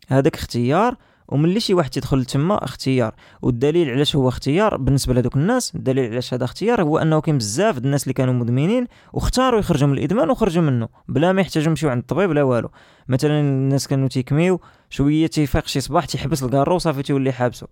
هذاك 0.07 0.35
اختيار 0.35 0.95
وملي 1.27 1.59
شي 1.59 1.73
واحد 1.73 1.89
تيدخل 1.89 2.25
تما 2.25 2.63
اختيار. 2.63 3.15
والدليل 3.41 3.89
علاش 3.89 4.15
هو 4.15 4.29
اختيار؟ 4.29 4.77
بالنسبة 4.77 5.13
لهذوك 5.13 5.35
الناس 5.35 5.75
الدليل 5.75 6.11
علاش 6.11 6.33
هذا 6.33 6.43
اختيار 6.43 6.81
هو 6.81 6.97
أنه 6.97 7.21
كاين 7.21 7.37
بزاف 7.37 7.77
الناس 7.77 8.03
اللي 8.03 8.13
كانوا 8.13 8.33
مدمنين 8.33 8.87
واختاروا 9.13 9.59
يخرجوا 9.59 9.87
من 9.87 9.93
الإدمان 9.97 10.29
وخرجوا 10.29 10.63
منه 10.63 10.87
بلا 11.07 11.33
ما 11.33 11.41
يحتاجوا 11.41 11.67
يمشيو 11.69 11.89
عند 11.89 12.01
الطبيب 12.01 12.31
لا 12.31 12.43
والو. 12.43 12.69
مثلا 13.07 13.39
الناس 13.39 13.87
كانوا 13.87 14.07
تيكميو 14.07 14.59
شوية 14.89 15.27
تيفيق 15.27 15.67
شي 15.67 15.79
صباح 15.79 16.05
تيحبس 16.05 16.43
الكارو 16.43 16.77
صافي 16.77 17.03
تيولي 17.03 17.31
حابسو 17.31 17.65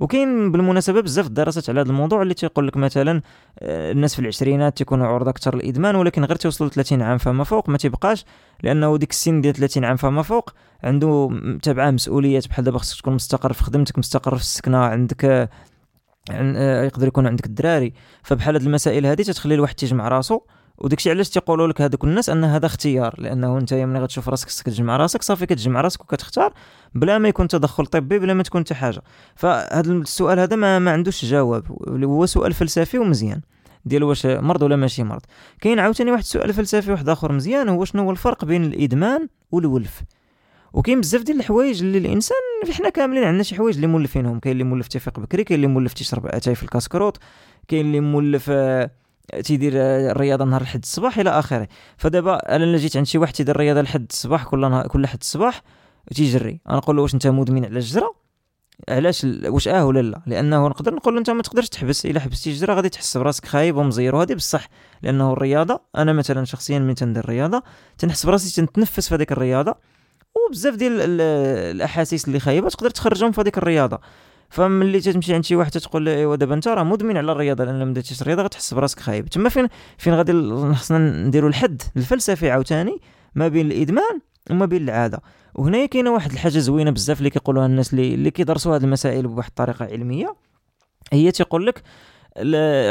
وكاين 0.00 0.52
بالمناسبة 0.52 1.00
بزاف 1.00 1.26
الدراسات 1.26 1.70
على 1.70 1.80
هذا 1.80 1.88
الموضوع 1.88 2.22
اللي 2.22 2.34
تيقول 2.34 2.66
لك 2.66 2.76
مثلا 2.76 3.22
آه، 3.58 3.92
الناس 3.92 4.14
في 4.14 4.20
العشرينات 4.20 4.76
تيكونوا 4.76 5.06
عرضة 5.06 5.30
أكثر 5.30 5.54
للإدمان 5.54 5.96
ولكن 5.96 6.24
غير 6.24 6.36
توصلوا 6.36 6.70
30 6.70 7.02
عام 7.02 7.18
فما 7.18 7.44
فوق 7.44 7.68
ما 7.68 7.78
تيبقاش 7.78 8.24
لأنه 8.62 8.96
ديك 8.96 9.10
السن 9.10 9.40
ديال 9.40 9.54
30 9.54 9.84
عام 9.84 9.96
فما 9.96 10.22
فوق 10.22 10.50
عنده 10.84 11.30
تبعه 11.62 11.90
مسؤوليات 11.90 12.48
بحال 12.48 12.64
دابا 12.64 12.78
خصك 12.78 12.98
تكون 12.98 13.14
مستقر 13.14 13.52
في 13.52 13.64
خدمتك 13.64 13.98
مستقر 13.98 14.36
في 14.36 14.42
السكنة 14.42 14.78
عندك 14.78 15.48
آه، 16.30 16.84
يقدر 16.84 17.06
يكون 17.06 17.26
عندك 17.26 17.46
الدراري. 17.46 17.92
فبحال 18.22 18.54
هاد 18.54 18.62
المسائل 18.62 19.06
هذه 19.06 19.22
تتخلي 19.22 19.54
الواحد 19.54 19.74
تيجمع 19.74 20.08
راسو. 20.08 20.40
وداكشي 20.78 21.10
علاش 21.10 21.28
تيقولوا 21.28 21.66
لك 21.66 21.80
هذوك 21.80 22.04
الناس 22.04 22.30
أن 22.30 22.44
هذا 22.44 22.66
اختيار؟ 22.66 23.14
لأنه 23.18 23.58
أنت 23.58 23.74
ملي 23.74 23.98
غتشوف 23.98 24.28
راسك 24.28 24.48
خصك 24.48 24.66
تجمع 24.66 24.96
راسك 24.96 25.22
صافي 25.22 25.46
كتجمع 25.46 25.80
راسك 25.80 26.00
وكتختار 26.00 26.52
بلا 26.94 27.18
ما 27.18 27.28
يكون 27.28 27.48
تدخل 27.48 27.86
طبي 27.86 28.18
بلا 28.18 28.34
ما 28.34 28.42
تكون 28.42 28.60
حتى 28.60 28.74
حاجة. 28.74 29.02
فهذا 29.36 29.92
السؤال 29.92 30.38
هذا 30.38 30.56
ما, 30.56 30.78
ما 30.78 30.90
عندوش 30.90 31.24
جواب 31.24 31.64
هو 32.04 32.26
سؤال 32.26 32.52
فلسفي 32.52 32.98
ومزيان. 32.98 33.40
ديال 33.84 34.02
واش 34.02 34.26
مرض 34.26 34.62
ولا 34.62 34.76
ماشي 34.76 35.02
مرض. 35.02 35.22
كاين 35.60 35.78
عاوتاني 35.78 36.10
واحد 36.10 36.22
السؤال 36.22 36.52
فلسفي 36.52 36.90
واحد 36.92 37.08
آخر 37.08 37.32
مزيان 37.32 37.68
هو 37.68 37.84
شنو 37.84 38.02
هو 38.02 38.10
الفرق 38.10 38.44
بين 38.44 38.64
الإدمان 38.64 39.28
والولف؟ 39.52 40.02
وكاين 40.72 41.00
بزاف 41.00 41.22
ديال 41.22 41.38
الحوايج 41.38 41.82
اللي 41.82 41.98
الإنسان 41.98 42.36
حنا 42.72 42.88
كاملين 42.88 43.24
عندنا 43.24 43.42
شي 43.42 43.54
حوايج 43.54 43.74
اللي 43.74 43.86
مولفينهم. 43.86 44.38
كاين 44.38 44.52
اللي 44.52 44.64
مولف 44.64 44.88
تيفيق 44.88 45.20
بكري 45.20 45.44
كاين 45.44 45.56
اللي 45.56 45.66
مولف 45.66 45.92
تيشرب 45.92 46.26
أتاي 46.26 46.54
في 46.54 46.62
الكاسكروت 46.62 47.18
كاين 47.68 47.86
اللي 47.86 48.00
مولف 48.00 48.46
آه 48.48 48.90
تيدير 49.44 49.72
الرياضة 49.76 50.44
نهار 50.44 50.60
الحد 50.60 50.82
الصباح 50.82 51.18
إلى 51.18 51.30
آخره. 51.30 51.68
فدابا 51.96 52.56
أنا 52.56 52.76
جيت 52.76 52.96
عند 52.96 53.06
شي 53.06 53.18
واحد 53.18 53.32
تيدير 53.32 53.54
الرياضة 53.54 53.80
لحد 53.80 54.06
الصباح 54.10 54.44
كل 54.44 54.60
نهار 54.60 54.86
كل 54.86 55.06
حد 55.06 55.18
الصباح 55.20 55.62
تيجري. 56.14 56.60
أنا 56.68 56.76
نقول 56.76 56.96
له 56.96 57.02
واش 57.02 57.14
أنت 57.14 57.26
مدمن 57.26 57.64
على 57.64 57.76
الجرة؟ 57.76 58.14
علاش 58.88 59.26
واش 59.44 59.68
آه 59.68 59.86
ولا 59.86 60.02
لا؟ 60.02 60.22
لأنه 60.26 60.68
نقدر 60.68 60.94
نقول 60.94 61.14
له 61.14 61.18
أنت 61.18 61.30
ما 61.30 61.42
تقدرش 61.42 61.68
تحبس. 61.68 62.06
إلا 62.06 62.20
حبستي 62.20 62.50
الجره 62.50 62.74
غادي 62.74 62.88
تحس 62.88 63.16
براسك 63.16 63.46
خايب 63.46 63.76
ومزير. 63.76 64.14
وهذه 64.14 64.34
بصح 64.34 64.68
لأنه 65.02 65.32
الرياضة 65.32 65.80
أنا 65.96 66.12
مثلا 66.12 66.44
شخصيا 66.44 66.78
من 66.78 66.94
تندير 66.94 67.24
الرياضة 67.24 67.62
تنحس 67.98 68.26
براسي 68.26 68.56
تنتنفس 68.56 69.08
في 69.08 69.14
هذيك 69.14 69.32
الرياضة. 69.32 69.74
وبزاف 70.48 70.74
ديال 70.74 71.20
الأحاسيس 71.20 72.28
اللي 72.28 72.40
خايبة 72.40 72.68
تقدر 72.68 72.90
تخرجهم 72.90 73.32
في 73.32 73.40
هذيك 73.40 73.58
الرياضة. 73.58 74.00
فملي 74.50 75.00
تمشي 75.00 75.34
عند 75.34 75.44
شي 75.44 75.56
واحد 75.56 75.70
تقول 75.70 76.04
له 76.04 76.14
أيوا 76.14 76.36
دابا 76.36 76.54
أنت 76.54 76.68
راه 76.68 76.82
مدمن 76.82 77.16
على 77.16 77.32
الرياضة 77.32 77.64
لأن 77.64 77.82
ما 77.82 77.94
درتيش 77.94 78.22
الرياضة 78.22 78.42
غتحس 78.42 78.74
براسك 78.74 79.00
خايب. 79.00 79.28
تما 79.28 79.48
فين 79.48 79.68
فين 79.98 80.14
غادي 80.14 80.32
خصنا 80.74 80.98
نديروا 80.98 81.48
الحد 81.48 81.82
الفلسفي 81.96 82.50
عاوتاني 82.50 82.98
ما 83.34 83.48
بين 83.48 83.66
الإدمان 83.66 84.20
وما 84.50 84.66
بين 84.66 84.82
العادة. 84.82 85.22
وهنا 85.54 85.86
كاينة 85.86 86.12
واحد 86.12 86.32
الحاجة 86.32 86.58
زوينة 86.58 86.90
بزاف 86.90 87.18
اللي 87.18 87.30
كيقولوها 87.30 87.66
الناس 87.66 87.92
اللي 87.92 88.14
اللي 88.14 88.30
كيدرسوا 88.30 88.76
هذه 88.76 88.84
المسائل 88.84 89.26
بواحد 89.26 89.48
الطريقة 89.48 89.84
علمية. 89.84 90.34
هي 91.12 91.30
تيقول 91.30 91.66
لك 91.66 91.82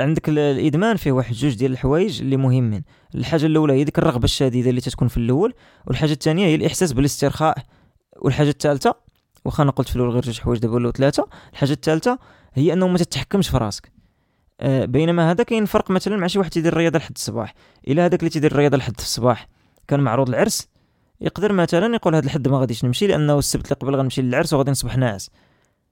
عندك 0.01 0.29
الإدمان 0.29 0.95
فيه 0.95 1.11
واحد 1.11 1.33
جوج 1.33 1.53
ديال 1.53 1.71
الحوايج 1.71 2.21
اللي 2.21 2.37
مهمين. 2.37 2.83
الحاجة 3.15 3.45
الأولى 3.45 3.73
هي 3.73 3.83
ديك 3.83 3.99
الرغبة 3.99 4.23
الشديدة 4.23 4.69
اللي 4.69 4.81
تتكون 4.81 5.07
في 5.07 5.17
الأول 5.17 5.53
والحاجة 5.87 6.11
الثانية 6.11 6.45
هي 6.45 6.55
الإحساس 6.55 6.93
بالاسترخاء 6.93 7.57
والحاجة 8.21 8.49
الثالثة 8.49 9.02
واخا 9.45 9.63
أنا 9.63 9.71
قلت 9.71 9.89
في 9.89 9.95
الأول 9.95 10.09
غير 10.09 10.21
جوج 10.21 10.39
حوايج 10.39 10.59
دابا 10.59 10.75
ولاو 10.75 10.91
ثلاثة. 10.91 11.27
الحاجة 11.51 11.71
الثالثة 11.71 12.19
هي 12.53 12.73
أنه 12.73 12.87
ما 12.87 12.97
تتحكمش 12.97 13.49
في 13.49 13.57
راسك. 13.57 13.91
أه 14.59 14.85
بينما 14.85 15.31
هذا 15.31 15.43
كاين 15.43 15.65
فرق 15.65 15.91
مثلا 15.91 16.17
مع 16.17 16.27
شي 16.27 16.39
واحد 16.39 16.49
تيدير 16.51 16.73
الرياضة 16.73 16.99
لحد 16.99 17.13
الصباح. 17.15 17.53
إلا 17.87 18.05
هذاك 18.05 18.19
اللي 18.19 18.29
تيدير 18.29 18.51
الرياضة 18.51 18.77
لحد 18.77 18.95
الصباح 18.99 19.47
كان 19.87 19.99
معروض 19.99 20.29
العرس 20.29 20.67
يقدر 21.21 21.53
مثلا 21.53 21.95
يقول 21.95 22.15
هذا 22.15 22.25
الحد 22.25 22.47
ما 22.47 22.59
غاديش 22.59 22.85
نمشي 22.85 23.07
لأنه 23.07 23.39
السبت 23.39 23.65
اللي 23.65 23.75
قبل 23.75 23.95
غنمشي 23.95 24.21
للعرس 24.21 24.53
وغادي 24.53 24.71
نصبح 24.71 24.97
ناعس. 24.97 25.29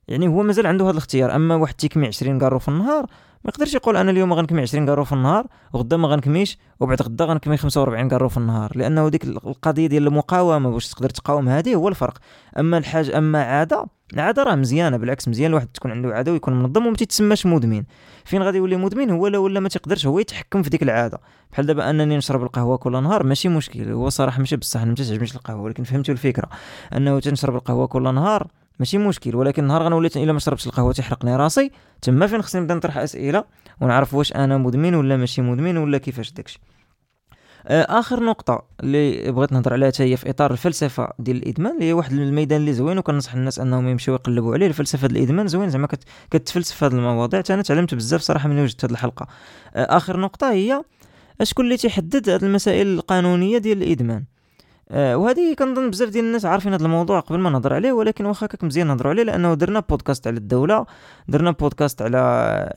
يعني 0.07 0.27
هو 0.27 0.43
مازال 0.43 0.67
عنده 0.67 0.85
هذا 0.85 0.91
الاختيار. 0.91 1.35
أما 1.35 1.55
واحد 1.55 1.73
تيكمي 1.73 2.07
20 2.07 2.39
كارو 2.39 2.59
في 2.59 2.67
النهار 2.67 3.05
ما 3.43 3.49
يقدرش 3.49 3.73
يقول 3.73 3.97
أنا 3.97 4.11
اليوم 4.11 4.33
غنكمي 4.33 4.61
20 4.61 4.85
كارو 4.85 5.05
في 5.05 5.13
النهار 5.13 5.47
وغدا 5.73 5.97
ما 5.97 6.07
غنكميش 6.07 6.57
وبعد 6.79 7.01
غدا 7.01 7.25
غنكمي 7.25 7.57
45 7.57 8.07
كارو 8.07 8.29
في 8.29 8.37
النهار. 8.37 8.71
لأنه 8.75 9.09
ديك 9.09 9.23
القضية 9.23 9.87
ديال 9.87 10.07
المقاومة 10.07 10.71
باش 10.71 10.89
تقدر 10.89 11.09
تقاوم 11.09 11.49
هذه 11.49 11.75
هو 11.75 11.87
الفرق. 11.87 12.17
أما 12.59 12.77
الحاجة 12.77 13.17
أما 13.17 13.43
عادة 13.43 13.85
العادة 14.13 14.43
راه 14.43 14.55
مزيانة 14.55 14.97
بالعكس 14.97 15.27
مزيان 15.27 15.49
الواحد 15.49 15.67
تكون 15.67 15.91
عنده 15.91 16.13
عادة 16.13 16.31
ويكون 16.31 16.53
منظم 16.53 16.85
وما 16.85 16.95
تيتسماش 16.95 17.45
مدمن. 17.45 17.83
فين 18.25 18.43
غادي 18.43 18.57
يولي 18.57 18.77
مدمن؟ 18.77 19.09
هو 19.09 19.27
لا 19.27 19.37
ولا 19.37 19.59
ما 19.59 19.69
تيقدرش 19.69 20.05
هو 20.05 20.19
يتحكم 20.19 20.63
في 20.63 20.69
ديك 20.69 20.83
العادة. 20.83 21.21
بحال 21.51 21.65
دابا 21.65 21.89
أنني 21.89 22.17
نشرب 22.17 22.43
القهوة 22.43 22.77
كل 22.77 23.03
نهار 23.03 23.23
ماشي 23.23 23.49
مشكل. 23.49 23.91
هو 23.91 24.09
صراحة 24.09 24.39
ماشي 24.39 24.55
بصح 24.55 24.83
ما 24.83 24.95
تعجبنيش 24.95 25.35
القهوه 25.35 25.61
ولكن 25.61 25.83
فهمتوا 25.83 26.13
الفكرة. 26.13 26.49
أنه 26.93 27.19
تنشرب 27.19 27.55
القهوة 27.55 27.87
كل 27.87 28.13
نهار 28.13 28.47
ماشي 28.81 28.97
مشكل 28.97 29.35
ولكن 29.35 29.63
نهار 29.63 29.83
غنولي 29.83 30.09
إلا 30.15 30.33
ما 30.33 30.39
شربتش 30.39 30.67
القهوة 30.67 30.93
تيحرقني 30.93 31.35
راسي. 31.35 31.71
تما 32.01 32.27
فين 32.27 32.41
خصني 32.41 32.61
نبدا 32.61 32.75
نطرح 32.75 32.97
أسئلة 32.97 33.43
ونعرف 33.81 34.13
واش 34.13 34.33
أنا 34.35 34.57
مدمن 34.57 34.95
ولا 34.95 35.17
ماشي 35.17 35.41
مدمن 35.41 35.77
ولا 35.77 35.97
كيفاش 35.97 36.31
داكشي. 36.31 36.59
آه، 37.67 37.99
آخر 37.99 38.23
نقطة 38.23 38.63
اللي 38.83 39.31
بغيت 39.31 39.51
نهضر 39.51 39.73
عليها 39.73 39.91
هي 39.99 40.17
في 40.17 40.29
إطار 40.29 40.51
الفلسفة 40.51 41.13
ديال 41.19 41.37
الإدمان 41.37 41.73
اللي 41.73 41.85
هي 41.85 41.93
واحد 41.93 42.11
الميدان 42.13 42.61
اللي 42.61 42.73
زوين 42.73 42.97
وكنصح 42.97 43.33
الناس 43.33 43.59
أنهم 43.59 43.87
يمشيو 43.87 44.13
يقلبوا 44.13 44.53
عليه. 44.53 44.67
الفلسفة 44.67 45.07
ديال 45.07 45.17
الإدمان 45.17 45.47
زوين 45.47 45.69
زعما 45.69 45.87
كتفلسف 46.31 46.75
في 46.75 46.85
هذه 46.85 46.91
المواضيع 46.91 47.43
أنا 47.49 47.61
تعلمت 47.61 47.95
بزاف 47.95 48.21
صراحة 48.21 48.49
من 48.49 48.59
وجدت 48.59 48.85
هذه 48.85 48.91
الحلقة. 48.91 49.27
آه، 49.75 49.97
آخر 49.97 50.19
نقطة 50.19 50.51
هي 50.51 50.83
أشكون 51.41 51.65
اللي 51.65 51.77
تيحدد 51.77 52.29
هذه 52.29 52.43
المسائل 52.43 52.87
القانونية 52.87 53.57
ديال 53.57 53.83
الإدمان؟ 53.83 54.30
آه 54.91 55.17
وهذه 55.17 55.53
كنظن 55.53 55.89
بزاف 55.89 56.09
ديال 56.09 56.25
الناس 56.25 56.45
عارفين 56.45 56.73
هذا 56.73 56.85
الموضوع 56.85 57.19
قبل 57.19 57.39
ما 57.39 57.49
نهضر 57.49 57.73
عليه 57.73 57.91
ولكن 57.91 58.25
واخا 58.25 58.45
هكاك 58.45 58.63
مزيان 58.63 58.87
نهضروا 58.87 59.11
عليه 59.11 59.23
لأنه 59.23 59.53
درنا 59.53 59.79
بودكاست 59.79 60.27
على 60.27 60.37
الدولة 60.37 60.85
درنا 61.27 61.51
بودكاست 61.51 62.01
على 62.01 62.17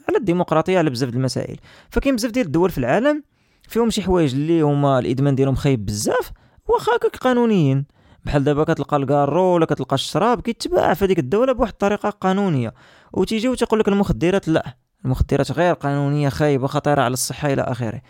على 0.09 0.19
الديمقراطية 0.19 0.79
على 0.79 0.91
بزاف 0.91 1.09
المسائل. 1.09 1.57
فكاين 1.91 2.17
بزاف 2.17 2.31
ديال 2.31 2.47
الدول 2.47 2.71
في 2.71 2.79
العالم 2.79 3.23
فيهم 3.69 3.91
شي 3.91 4.03
حوايج 4.03 4.35
اللي 4.35 4.61
هما 4.61 4.99
الإدمان 4.99 5.35
ديالهم 5.35 5.55
خايب 5.55 5.87
بزاف 5.87 6.33
واخا 6.69 6.97
هكاك 6.97 7.17
قانونيين. 7.17 7.85
بحال 8.25 8.45
دابا 8.45 8.65
كتلقى 8.65 8.97
الكارو 8.97 9.55
ولا 9.55 9.67
كتلقى 9.67 9.95
الشراب 9.95 10.41
كيتباع 10.41 10.95
في 10.95 11.05
هذيك 11.05 11.19
الدولة 11.19 11.53
بواحد 11.53 11.73
الطريقة 11.73 12.11
قانونية. 12.11 12.75
وتيجي 13.13 13.49
وتقول 13.49 13.81
لك 13.81 13.89
المخدرات 13.89 14.49
لا 14.49 14.77
المخدرات 15.05 15.53
غير 15.53 15.75
قانونية 15.75 16.29
خايبة 16.29 16.67
خطيرة 16.67 17.03
على 17.03 17.13
الصحة 17.13 17.53
إلى 17.53 17.63
آخره. 17.63 18.01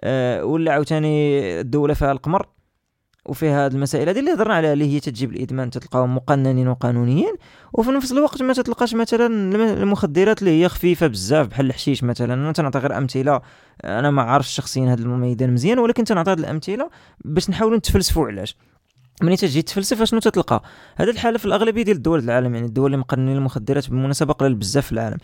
أه 0.00 0.44
ولا 0.44 0.72
عاوتاني 0.72 1.60
الدولة 1.60 1.94
فيها 1.94 2.12
القمر؟ 2.12 2.46
وفيها 3.26 3.66
هذه 3.66 3.72
المسائل 3.72 4.08
هذه 4.08 4.18
اللي 4.18 4.32
هضرنا 4.32 4.54
عليها 4.54 4.72
اللي 4.72 4.94
هي 4.94 5.00
تجيب 5.00 5.32
الإدمان 5.32 5.70
تلقاهم 5.70 6.14
مقننين 6.14 6.68
وقانونيين 6.68 7.34
وفي 7.72 7.90
نفس 7.90 8.12
الوقت 8.12 8.42
ما 8.42 8.52
تتلقاش 8.52 8.94
مثلا 8.94 9.26
المخدرات 9.82 10.42
اللي 10.42 10.62
هي 10.62 10.68
خفيفة 10.68 11.06
بزاف 11.06 11.46
بحال 11.46 11.66
الحشيش 11.66 12.04
مثلا. 12.04 12.34
أنا 12.34 12.52
تنعطي 12.52 12.78
غير 12.78 12.98
أمثلة. 12.98 13.40
أنا 13.84 14.10
ما 14.10 14.22
عارفش 14.22 14.54
شخصيا 14.54 14.92
هذا 14.92 15.02
الميدان 15.02 15.52
مزيان 15.52 15.78
ولكن 15.78 16.04
تنعطي 16.04 16.30
هذه 16.32 16.38
الأمثلة 16.38 16.90
باش 17.24 17.50
نحاولوا 17.50 17.78
نتفلسفوا 17.78 18.26
علاش. 18.26 18.56
ملي 19.22 19.36
تجي 19.36 19.62
تفلسف 19.62 20.02
شنو 20.02 20.20
تتلقى؟ 20.20 20.62
هذا 20.96 21.10
الحالة 21.10 21.38
في 21.38 21.44
الأغلبية 21.44 21.82
ديال 21.82 21.96
الدول 21.96 22.18
العالم 22.18 22.54
يعني 22.54 22.66
الدول 22.66 22.86
اللي 22.86 22.96
مقننين 22.96 23.36
المخدرات 23.36 23.90
بالمناسبه 23.90 24.32
قلال 24.32 24.54
بزاف 24.54 24.86
في 24.86 24.92
العالم. 24.92 25.18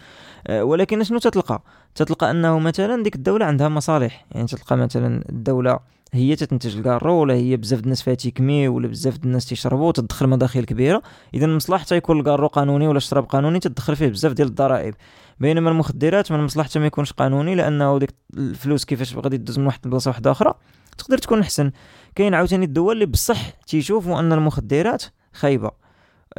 أه 0.46 0.64
ولكن 0.64 1.04
شنو 1.04 1.18
تتلقى؟ 1.18 1.62
تتلقى 1.94 2.30
أنه 2.30 2.58
مثلا 2.58 3.02
ديك 3.02 3.14
الدولة 3.14 3.46
عندها 3.46 3.68
مصالح. 3.68 4.26
يعني 4.32 4.46
تلقى 4.46 4.76
مثلا 4.76 5.24
الدولة 5.28 5.78
هي 6.12 6.36
تتنتج 6.36 6.76
الكارو 6.76 7.14
ولا 7.14 7.34
هي 7.34 7.56
بزاف 7.56 7.80
الناس 7.80 8.02
فيها 8.02 8.14
تيكمي 8.14 8.68
ولا 8.68 8.88
بزاف 8.88 9.24
الناس 9.24 9.46
تيشربوا 9.46 9.92
تدخل 9.92 10.26
مداخيل 10.26 10.64
كبيرة. 10.64 11.02
اذا 11.34 11.46
مصلحتها 11.46 11.96
يكون 11.96 12.18
الكارو 12.18 12.46
قانوني 12.46 12.88
ولا 12.88 12.96
الشراب 12.96 13.24
قانوني 13.24 13.58
تدخل 13.58 13.96
فيه 13.96 14.08
بزاف 14.08 14.32
ديال 14.32 14.48
الضرائب. 14.48 14.94
بينما 15.40 15.70
المخدرات 15.70 16.32
من 16.32 16.44
مصلحتها 16.44 16.80
ما 16.80 16.86
يكونش 16.86 17.12
قانوني 17.12 17.54
لأنه 17.54 17.98
ديك 17.98 18.10
الفلوس 18.36 18.84
كيفاش 18.84 19.16
غادي 19.16 19.38
تدوز 19.38 19.58
من 19.58 19.66
واحد 19.66 19.80
البلاصه 19.84 20.08
واحدة 20.08 20.30
أخرى 20.30 20.54
تقدر 20.98 21.18
تكون 21.18 21.40
أحسن. 21.40 21.70
كاين 22.14 22.34
عاوتاني 22.34 22.64
الدول 22.64 22.94
اللي 22.94 23.06
بصح 23.06 23.50
تيشوفوا 23.50 24.20
أن 24.20 24.32
المخدرات 24.32 25.04
خايبة. 25.32 25.70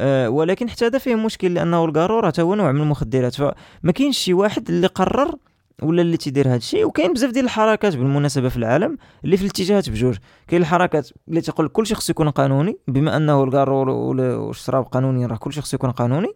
أه 0.00 0.30
ولكن 0.30 0.70
حتى 0.70 0.86
هذا 0.86 0.98
فيه 0.98 1.14
مشكل 1.14 1.54
لأنه 1.54 1.84
الكارو 1.84 2.18
راه 2.20 2.32
هو 2.40 2.54
نوع 2.54 2.72
من 2.72 2.80
المخدرات 2.80 3.34
فما 3.34 3.92
كاينش 3.94 4.18
شي 4.18 4.34
واحد 4.34 4.68
اللي 4.68 4.86
قرر 4.86 5.34
ولا 5.82 6.02
اللي 6.02 6.16
تيدير 6.16 6.48
هذا 6.48 6.56
الشيء 6.56 6.84
وكاين 6.84 7.12
بزاف 7.12 7.30
ديال 7.30 7.44
الحركات 7.44 7.96
بالمناسبة 7.96 8.48
في 8.48 8.56
العالم 8.56 8.98
اللي 9.24 9.36
في 9.36 9.42
الاتجاهات 9.42 9.90
بجوج. 9.90 10.16
كاين 10.48 10.62
الحركات 10.62 11.08
اللي 11.28 11.40
تقول 11.40 11.68
كل 11.68 11.86
شخص 11.86 12.10
يكون 12.10 12.30
قانوني 12.30 12.78
بما 12.88 13.16
أنه 13.16 13.44
الكارو 13.44 14.10
والشراب 14.46 14.84
قانوني 14.84 15.26
راه 15.26 15.36
كل 15.36 15.52
شخص 15.52 15.74
يكون 15.74 15.90
قانوني. 15.90 16.28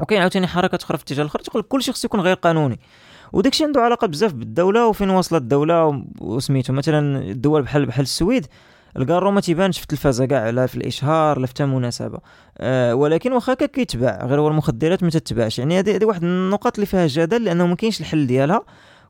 وكاين 0.00 0.20
عاوتاني 0.20 0.46
حركات 0.46 0.82
أخرى 0.82 0.98
في 0.98 1.04
الاتجاه 1.04 1.22
الآخر 1.22 1.38
تقول 1.38 1.62
كل 1.62 1.82
شخص 1.82 2.04
يكون 2.04 2.20
غير 2.20 2.36
قانوني. 2.36 2.80
وداكشي 3.32 3.64
عنده 3.64 3.80
علاقة 3.80 4.06
بزاف 4.06 4.32
بالدولة 4.32 4.86
وفين 4.86 5.10
وصلت 5.10 5.42
الدولة؟ 5.42 6.04
وسميتو 6.20 6.72
مثلا 6.72 7.18
الدول 7.18 7.62
بحال 7.62 7.86
بحال 7.86 8.02
السويد 8.02 8.46
الكارو 8.96 9.30
ما 9.30 9.40
تيبانش 9.40 9.78
في 9.78 9.82
التلفازه 9.82 10.26
كاع 10.26 10.50
لا 10.50 10.66
في 10.66 10.76
الإشهار 10.76 11.38
لا 11.38 11.46
في 11.46 11.52
حتى 11.52 11.64
مناسبة. 11.64 12.18
أه 12.58 12.94
ولكن 12.94 13.32
واخا 13.32 13.52
هكا 13.52 13.66
كيتباع 13.66 14.26
غير 14.26 14.40
هو 14.40 14.48
المخدرات 14.48 15.02
ما 15.02 15.10
تتباعش. 15.10 15.58
يعني 15.58 15.78
هذه 15.78 15.96
هذه 15.96 16.04
واحد 16.04 16.24
النقط 16.24 16.74
اللي 16.74 16.86
فيها 16.86 17.06
جدل 17.06 17.44
لأنه 17.44 17.66
ما 17.66 17.74
كاينش 17.74 18.00
الحل 18.00 18.26
ديالها. 18.26 18.62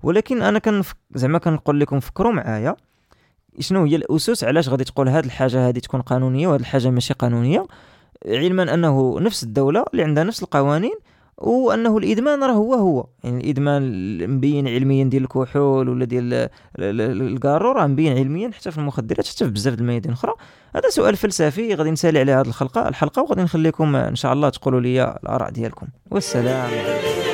ولكن 0.02 0.42
أنا 0.42 0.58
كان 0.58 0.82
زعما 1.14 1.38
كنقول 1.38 1.80
لكم 1.80 2.00
فكروا 2.00 2.32
معايا 2.32 2.76
شنو 3.60 3.84
هي 3.84 3.96
الأسس 3.96 4.44
علاش 4.44 4.68
غادي 4.68 4.84
تقول 4.84 5.08
هذه 5.08 5.24
الحاجة 5.24 5.68
هذه 5.68 5.78
تكون 5.78 6.00
قانونية 6.00 6.48
وهذه 6.48 6.60
الحاجة 6.60 6.90
ماشي 6.90 7.14
قانونية؟ 7.14 7.66
علما 8.26 8.74
أنه 8.74 9.20
نفس 9.20 9.42
الدولة 9.42 9.84
اللي 9.92 10.02
عندها 10.04 10.24
نفس 10.24 10.42
القوانين 10.42 10.94
وأنه 11.38 11.98
الإدمان 11.98 12.44
راه 12.44 12.52
هو 12.52 12.74
هو. 12.74 13.06
يعني 13.24 13.40
الإدمان 13.40 13.82
مبين 14.30 14.68
علميا 14.68 15.04
ديال 15.04 15.22
الكحول 15.22 15.88
ولا 15.88 16.04
ديال 16.04 16.48
الكارو 16.78 17.72
راه 17.72 17.86
مبين 17.86 18.18
علميا 18.18 18.50
حتى 18.50 18.70
في 18.70 18.78
المخدرات 18.78 19.26
حتى 19.26 19.44
في 19.44 19.50
بزاف 19.50 19.74
الميادين 19.78 20.12
الاخرى 20.12 20.32
هذا 20.76 20.88
سؤال 20.88 21.16
فلسفي 21.16 21.74
غادي 21.74 21.90
نسالي 21.90 22.18
عليه 22.20 22.40
هذه 22.40 22.48
الحلقة. 22.48 22.88
الحلقة 22.88 23.22
وغادي 23.22 23.42
نخليكم 23.42 23.96
إن 23.96 24.16
شاء 24.16 24.32
الله 24.32 24.48
تقولوا 24.48 24.80
لي 24.80 25.18
الآراء 25.22 25.50
ديالكم. 25.50 25.86
والسلام 26.10 26.70
عليكم. 26.70 27.33